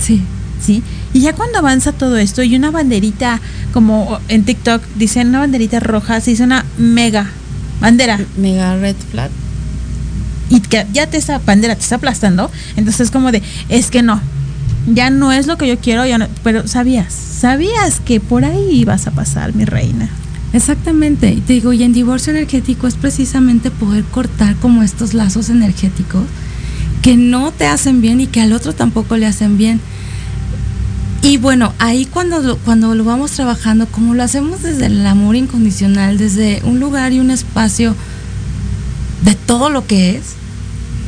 [0.03, 0.21] Sí.
[0.61, 0.81] ¿Sí?
[1.13, 3.41] Y ya cuando avanza todo esto y una banderita,
[3.73, 7.29] como en TikTok dicen una banderita roja, se hizo una mega
[7.81, 8.19] bandera.
[8.37, 9.29] Mega red flag.
[10.49, 14.03] Y que ya te esa bandera te está aplastando, entonces es como de, es que
[14.03, 14.21] no,
[14.87, 18.69] ya no es lo que yo quiero, ya no, pero sabías, sabías que por ahí
[18.71, 20.09] ibas a pasar, mi reina.
[20.53, 21.31] Exactamente.
[21.31, 26.23] Y te digo, y en divorcio energético es precisamente poder cortar como estos lazos energéticos
[27.03, 29.81] que no te hacen bien y que al otro tampoco le hacen bien.
[31.21, 35.35] Y bueno, ahí cuando lo, cuando lo vamos trabajando, como lo hacemos desde el amor
[35.35, 37.93] incondicional, desde un lugar y un espacio
[39.23, 40.33] de todo lo que es,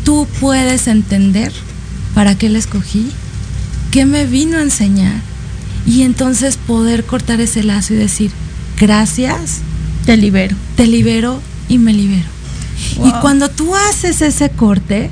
[0.03, 1.51] tú puedes entender
[2.13, 3.09] para qué le escogí,
[3.91, 5.21] qué me vino a enseñar,
[5.85, 8.31] y entonces poder cortar ese lazo y decir,
[8.79, 9.59] gracias,
[10.05, 12.27] te libero, te libero y me libero.
[12.97, 13.07] Wow.
[13.07, 15.09] Y cuando tú haces ese corte,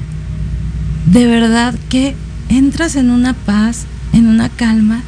[1.06, 2.16] de verdad que
[2.50, 5.02] entras en una paz, en una calma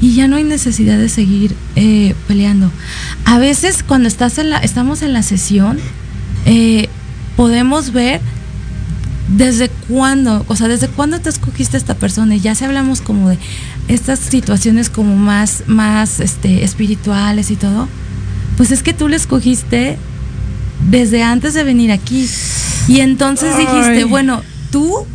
[0.00, 2.70] y ya no hay necesidad de seguir eh, peleando.
[3.24, 5.78] A veces cuando estás en la, estamos en la sesión,
[6.46, 6.88] eh,
[7.36, 8.20] podemos ver
[9.28, 13.00] desde cuándo, o sea, desde cuándo te escogiste a esta persona y ya si hablamos
[13.00, 13.38] como de
[13.88, 17.88] estas situaciones como más, más este, espirituales y todo,
[18.56, 19.98] pues es que tú le escogiste
[20.90, 22.28] desde antes de venir aquí.
[22.86, 23.66] Y entonces Ay.
[23.66, 25.06] dijiste, bueno, tú,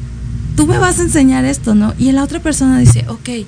[0.63, 1.93] tú me vas a enseñar esto, ¿no?
[1.99, 3.45] Y la otra persona dice, ok,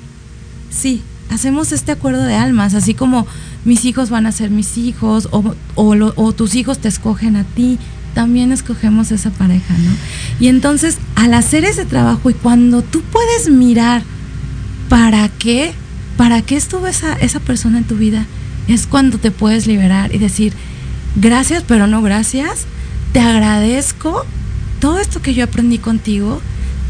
[0.70, 3.26] sí, hacemos este acuerdo de almas, así como
[3.64, 7.80] mis hijos van a ser mis hijos o, o, tus hijos te escogen a ti,
[8.14, 9.92] también escogemos esa pareja, ¿no?
[10.42, 14.04] Y entonces, al hacer ese trabajo y cuando tú puedes mirar
[14.90, 15.74] para qué,
[16.18, 18.26] para qué estuvo esa, esa persona en tu vida,
[18.68, 20.52] es cuando te puedes liberar y decir,
[21.16, 22.66] gracias, pero no gracias.
[23.14, 24.26] te agradezco
[24.82, 26.42] todo esto que yo aprendí contigo,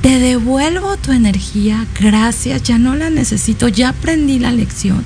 [0.06, 5.04] te devuelvo tu energía, gracias, ya no la necesito, ya aprendí la lección.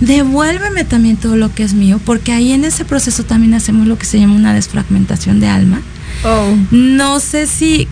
[0.00, 3.98] Devuélveme también todo lo que es mío, porque ahí en ese proceso también hacemos lo
[3.98, 5.82] que se llama una desfragmentación de alma.
[6.24, 6.56] Oh.
[6.70, 7.88] No sé si,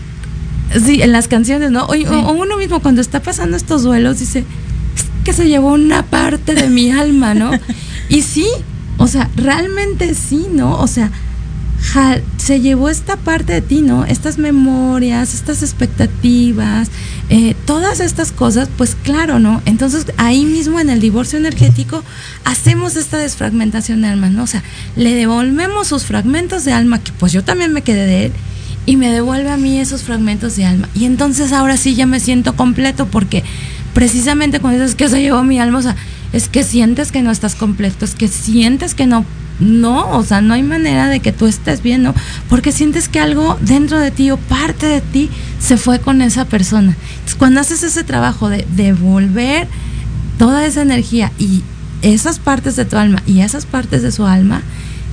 [0.83, 1.85] si en las canciones, ¿no?
[1.85, 6.07] O, o uno mismo cuando está pasando estos duelos dice, "Es que se llevó una
[6.07, 7.51] parte de mi alma, ¿no?
[8.09, 8.47] y sí,
[8.97, 10.79] o sea, realmente sí, ¿no?
[10.79, 11.11] O sea,
[12.37, 14.05] se llevó esta parte de ti, ¿no?
[14.05, 16.89] Estas memorias, estas expectativas,
[17.29, 19.61] eh, todas estas cosas, pues claro, ¿no?
[19.65, 22.03] Entonces ahí mismo en el divorcio energético
[22.45, 24.43] hacemos esta desfragmentación de alma, ¿no?
[24.43, 24.63] O sea,
[24.95, 28.31] le devolvemos sus fragmentos de alma, que pues yo también me quedé de él,
[28.85, 30.89] y me devuelve a mí esos fragmentos de alma.
[30.95, 33.43] Y entonces ahora sí ya me siento completo porque
[33.93, 35.95] precisamente cuando dices que se llevó mi alma, o sea,
[36.33, 39.25] es que sientes que no estás completo, es que sientes que no,
[39.59, 42.13] no, o sea, no hay manera de que tú estés bien, ¿no?
[42.49, 46.45] Porque sientes que algo dentro de ti o parte de ti se fue con esa
[46.45, 46.95] persona.
[47.11, 49.67] Entonces, cuando haces ese trabajo de devolver
[50.37, 51.63] toda esa energía y
[52.01, 54.61] esas partes de tu alma y esas partes de su alma,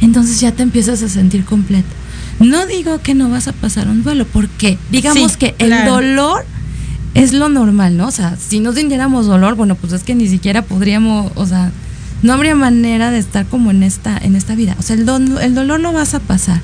[0.01, 1.89] entonces ya te empiezas a sentir completo.
[2.41, 5.93] No digo que no vas a pasar un duelo, porque digamos Sí, que el claro.
[5.95, 6.45] dolor
[7.15, 8.09] es lo normal, ¿no?
[8.09, 11.71] O sea, si no sintiéramos dolor, bueno, pues es que ni siquiera podríamos, o sea,
[12.23, 14.77] no habría manera de estar como en esta, en esta vida.
[14.79, 15.09] O sea, el,
[15.41, 16.61] el dolor lo vas a pasar.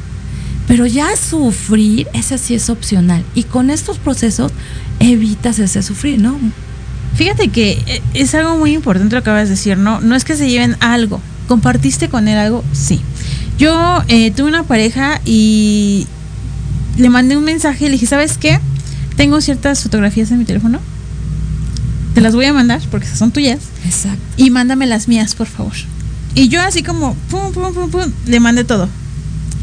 [0.66, 3.24] Pero ya sufrir, ese sí es opcional.
[3.34, 4.52] Y con estos procesos
[5.00, 6.38] evitas ese sufrir, ¿no?
[7.14, 10.00] Fíjate que eh, es algo muy importante lo que acabas de decir, ¿no?
[10.00, 11.20] No es que se lleven algo.
[11.48, 12.64] ¿Compartiste con él algo?
[12.72, 13.00] Sí.
[13.58, 16.06] Yo eh, tuve una pareja y
[16.96, 18.60] le mandé un mensaje y le dije, ¿sabes qué?
[19.20, 20.80] Tengo ciertas fotografías en mi teléfono.
[22.14, 23.58] Te las voy a mandar porque esas son tuyas.
[23.84, 24.18] Exacto.
[24.38, 25.74] Y mándame las mías, por favor.
[26.34, 28.88] Y yo así como, pum, pum, pum, pum, le mandé todo.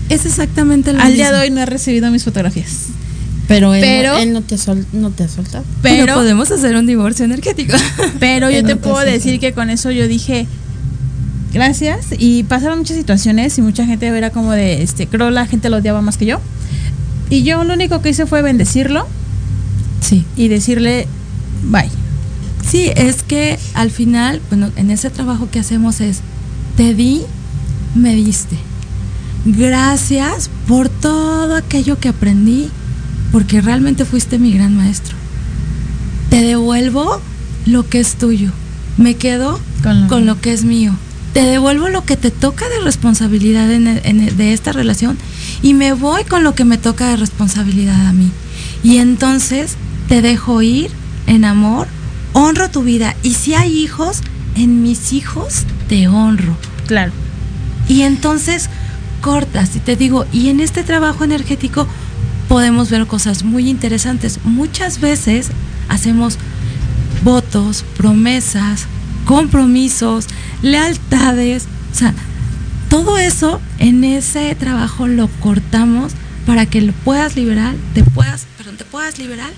[0.10, 1.38] Es exactamente lo Al día mismo.
[1.40, 2.90] de hoy no he recibido mis fotografías.
[3.48, 5.66] Pero él, Pero- no, él no, te sol- no te ha soltado.
[5.82, 7.76] Pero, Pero, podemos hacer un divorcio energético.
[8.20, 10.46] pero yo te no te puedo decir que con eso yo dije
[11.52, 15.70] gracias y pasaron muchas situaciones y mucha gente era como de este creo la gente
[15.70, 16.40] lo odiaba más que yo
[17.32, 19.08] y yo lo único que hice fue bendecirlo
[20.02, 20.26] Sí.
[20.36, 21.08] y decirle
[21.64, 21.90] bye
[22.70, 26.20] Sí, es que al final, bueno, en ese trabajo que hacemos es,
[26.76, 27.22] te di,
[27.96, 28.58] me diste.
[29.46, 32.70] Gracias por todo aquello que aprendí,
[33.32, 35.16] porque realmente fuiste mi gran maestro.
[36.30, 37.22] Te devuelvo
[37.66, 38.52] lo que es tuyo.
[38.98, 40.94] Me quedo Con lo- con lo que es mío.
[41.34, 45.18] Te devuelvo lo que te toca de responsabilidad en en de esta relación
[45.62, 48.30] y me voy con lo que me toca de responsabilidad a mí.
[48.84, 49.76] Y entonces
[50.08, 50.90] te dejo ir
[51.28, 51.88] en amor,
[52.34, 54.22] honro tu vida y si hay hijos,
[54.56, 56.56] en mis hijos te honro.
[56.88, 57.12] claro
[57.88, 58.70] Y entonces
[59.22, 61.88] cortas y te digo, y en este trabajo energético
[62.48, 64.40] podemos ver cosas muy interesantes.
[64.44, 65.50] Muchas veces
[65.90, 66.38] hacemos
[67.24, 68.86] votos, promesas,
[69.26, 70.28] compromisos,
[70.62, 72.14] lealtades, o sea,
[72.90, 76.14] todo eso en ese trabajo lo cortamos
[76.46, 79.50] para que lo puedas liberar, te puedas, perdón, te puedas liberar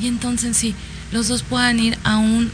[0.00, 0.74] y entonces sí,
[1.12, 2.50] los dos puedan ir a un,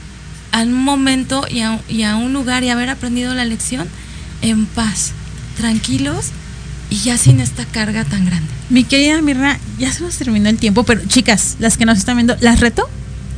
[0.66, 3.86] momento y a, y a un lugar y haber aprendido la lección
[4.43, 5.12] en paz,
[5.57, 6.26] tranquilos
[6.91, 8.49] y ya sin esta carga tan grande.
[8.70, 12.16] mi querida Mirna ya se nos terminó el tiempo pero chicas las que nos están
[12.16, 12.89] viendo las reto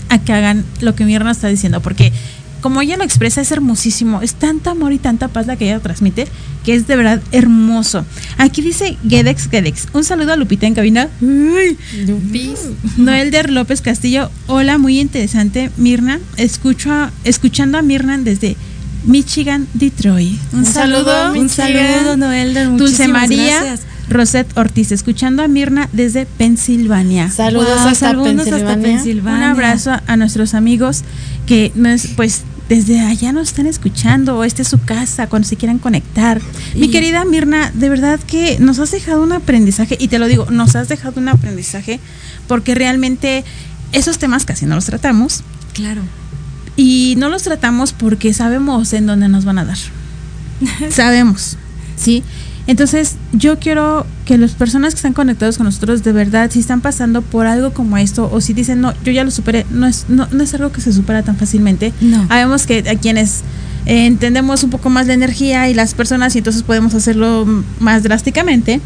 [0.08, 2.12] a que hagan lo que Mirna está diciendo porque
[2.60, 5.80] como ella lo expresa es hermosísimo es tanta amor y tanta paz la que ella
[5.80, 6.26] transmite
[6.64, 8.04] que es de verdad hermoso
[8.38, 11.76] aquí dice Gedex Gedex un saludo a Lupita en cabina Uy.
[12.96, 16.20] Noelder López Castillo, hola, muy interesante, Mirna.
[16.36, 18.56] Escucho a- escuchando a Mirna desde
[19.04, 20.38] Michigan, Detroit.
[20.52, 23.80] Un, saludo, un saludo, Noelder, Dulce María gracias.
[24.08, 27.30] Rosette Ortiz, escuchando a Mirna desde Pensilvania.
[27.30, 28.82] Saludos Wow, hasta saludos hasta Pensilvania.
[28.96, 29.38] Pensilvania.
[29.38, 31.02] Un abrazo a, a nuestros amigos
[31.46, 35.56] que nos, pues desde allá nos están escuchando, o esta es su casa, cuando se
[35.56, 36.40] quieran conectar.
[36.74, 40.28] Mi Y- querida Mirna, de verdad que nos has dejado un aprendizaje, y te lo
[40.28, 41.98] digo, nos has dejado un aprendizaje,
[42.46, 43.44] porque realmente
[43.92, 45.42] esos temas casi no los tratamos,
[45.74, 46.02] Claro.
[46.76, 49.78] y no los tratamos porque sabemos en dónde nos van a dar.
[50.90, 51.56] sabemos,
[51.96, 52.22] ¿sí?
[52.70, 56.80] Entonces, yo quiero que las personas que están conectados con nosotros, de verdad, si están
[56.80, 60.04] pasando por algo como esto, o si dicen, no, yo ya lo superé, no es,
[60.08, 61.92] no, no es algo que se supera tan fácilmente.
[62.00, 62.28] No.
[62.28, 63.40] Sabemos que a quienes
[63.86, 67.44] eh, entendemos un poco más la energía y las personas, y entonces podemos hacerlo
[67.80, 68.80] más drásticamente.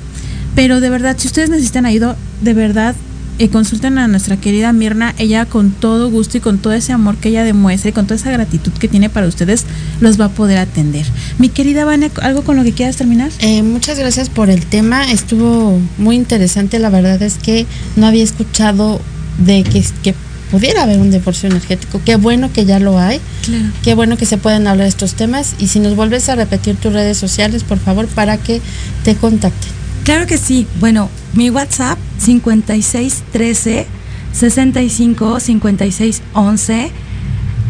[0.55, 2.95] Pero de verdad, si ustedes necesitan ayuda, de verdad,
[3.39, 5.15] eh, consulten a nuestra querida Mirna.
[5.19, 8.17] Ella con todo gusto y con todo ese amor que ella demuestra y con toda
[8.17, 9.65] esa gratitud que tiene para ustedes,
[10.01, 11.07] los va a poder atender.
[11.39, 13.31] Mi querida Vane, ¿algo con lo que quieras terminar?
[13.41, 15.11] Eh, muchas gracias por el tema.
[15.11, 16.79] Estuvo muy interesante.
[16.79, 17.67] La verdad es que
[17.97, 19.01] no había escuchado
[19.39, 20.15] de que, que
[20.51, 22.01] pudiera haber un divorcio energético.
[22.05, 23.21] Qué bueno que ya lo hay.
[23.45, 23.65] Claro.
[23.83, 25.55] Qué bueno que se pueden hablar de estos temas.
[25.59, 28.61] Y si nos vuelves a repetir tus redes sociales, por favor, para que
[29.03, 29.84] te contacten.
[30.05, 30.67] Claro que sí.
[30.81, 33.87] Bueno, mi WhatsApp 5613
[34.33, 36.91] 65 56 11.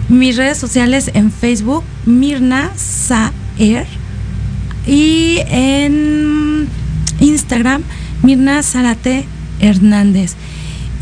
[0.09, 3.87] Mis redes sociales en Facebook Mirna Saer
[4.87, 6.69] y en
[7.21, 7.83] Instagram
[8.23, 9.25] Mirna Zarate
[9.61, 10.35] Hernández.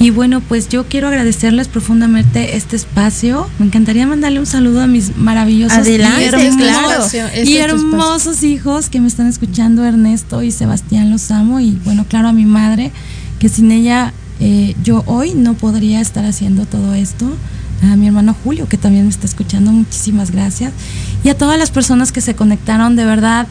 [0.03, 3.49] Y bueno, pues yo quiero agradecerles profundamente este espacio.
[3.61, 7.05] Me encantaría mandarle un saludo a mis maravillosos Adelante, y hermosos, claro.
[7.05, 11.61] Este y es tu hermosos hijos que me están escuchando, Ernesto y Sebastián, los amo.
[11.61, 12.91] Y bueno, claro, a mi madre,
[13.39, 17.33] que sin ella eh, yo hoy no podría estar haciendo todo esto.
[17.85, 20.73] A mi hermano Julio, que también me está escuchando, muchísimas gracias.
[21.23, 23.47] Y a todas las personas que se conectaron, de verdad,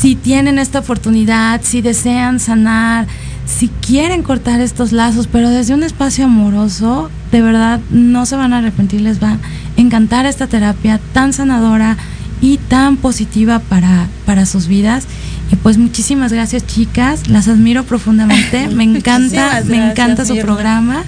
[0.00, 3.06] si tienen esta oportunidad, si desean sanar,
[3.46, 8.52] si quieren cortar estos lazos, pero desde un espacio amoroso, de verdad no se van
[8.52, 9.38] a arrepentir, les va a
[9.76, 11.96] encantar esta terapia tan sanadora
[12.40, 15.04] y tan positiva para, para sus vidas.
[15.52, 21.04] Y pues muchísimas gracias chicas, las admiro profundamente, me encanta, me encanta su programa.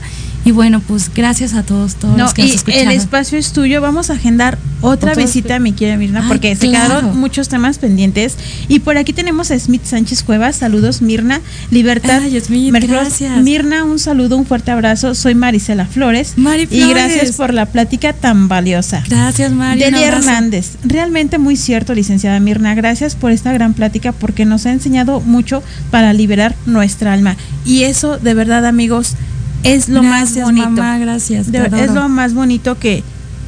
[0.46, 2.88] Y bueno, pues gracias a todos, todos No, los que y nos escucharon.
[2.92, 3.80] el espacio es tuyo.
[3.80, 8.36] Vamos a agendar otra visita, mi querida Mirna, Ay, porque se quedaron muchos temas pendientes.
[8.68, 10.54] Y por aquí tenemos a Smith Sánchez Cuevas.
[10.54, 11.40] Saludos, Mirna.
[11.72, 12.20] Libertad.
[12.22, 13.42] Ay, Smith, gracias.
[13.42, 15.16] Mirna, un saludo, un fuerte abrazo.
[15.16, 16.34] Soy Marisela Flores.
[16.36, 16.90] Mari Y Flores.
[16.90, 19.02] gracias por la plática tan valiosa.
[19.08, 19.80] Gracias, Mari.
[19.80, 20.06] Delia.
[20.06, 22.76] Hernández, realmente muy cierto, licenciada Mirna.
[22.76, 27.34] Gracias por esta gran plática porque nos ha enseñado mucho para liberar nuestra alma.
[27.64, 29.14] Y eso, de verdad, amigos,
[29.62, 30.68] es lo Gracias, más bonito.
[30.70, 33.02] mamá, gracias, De- te es lo más bonito que,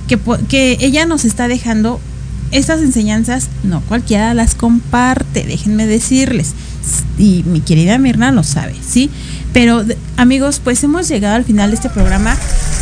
[0.08, 2.00] que, que ella nos está dejando.
[2.50, 6.54] Estas enseñanzas, no cualquiera las comparte, déjenme decirles.
[7.18, 9.10] Y mi querida Mirna lo sabe, ¿sí?
[9.52, 9.84] Pero
[10.16, 12.36] amigos, pues hemos llegado al final de este programa.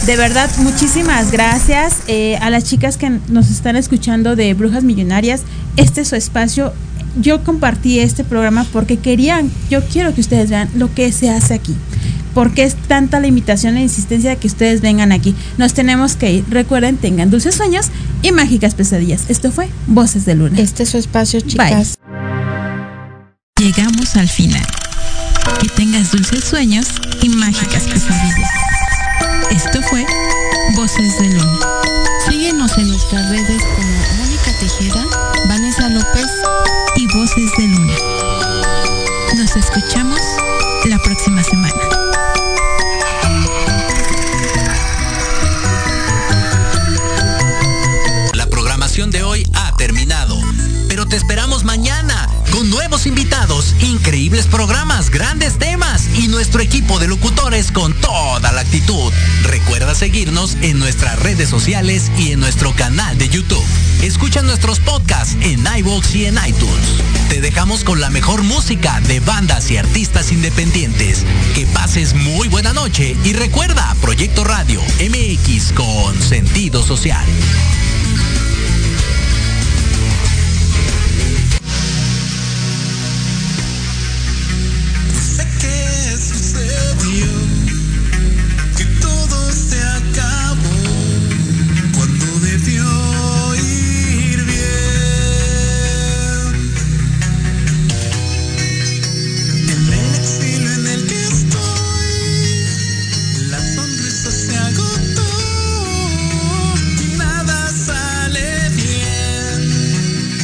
[0.06, 5.40] De verdad, muchísimas gracias eh, a las chicas que nos están escuchando de Brujas Millonarias.
[5.76, 6.72] Este es su espacio.
[7.16, 11.54] Yo compartí este programa porque querían, yo quiero que ustedes vean lo que se hace
[11.54, 11.74] aquí.
[12.34, 15.34] Porque es tanta la invitación e insistencia de que ustedes vengan aquí.
[15.56, 16.44] Nos tenemos que ir.
[16.50, 17.86] Recuerden, tengan dulces sueños
[18.20, 19.24] y mágicas pesadillas.
[19.28, 20.60] Esto fue Voces de Luna.
[20.60, 21.94] Este es su espacio, chicas.
[23.58, 24.66] Llegamos al final.
[25.60, 26.88] Que tengas dulces sueños
[27.22, 28.50] y mágicas pesadillas.
[29.50, 30.04] Esto fue
[30.76, 31.58] Voces de Luna.
[32.28, 33.88] Síguenos en nuestras redes como
[34.18, 35.06] Mónica Tejeda,
[35.48, 36.26] Vanessa López
[37.16, 37.94] Voces de Luna.
[39.38, 40.20] Nos escuchamos
[40.84, 41.72] la próxima semana.
[48.34, 50.38] La programación de hoy ha terminado,
[50.88, 57.08] pero te esperamos mañana con nuevos invitados, increíbles programas, grandes temas y nuestro equipo de
[57.08, 59.10] locutores con toda la actitud.
[59.44, 63.64] Recuerda seguirnos en nuestras redes sociales y en nuestro canal de YouTube.
[64.02, 67.02] Escucha nuestros podcasts en iVoox y en iTunes.
[67.28, 71.24] Te dejamos con la mejor música de bandas y artistas independientes.
[71.54, 77.24] Que pases muy buena noche y recuerda Proyecto Radio MX con sentido social.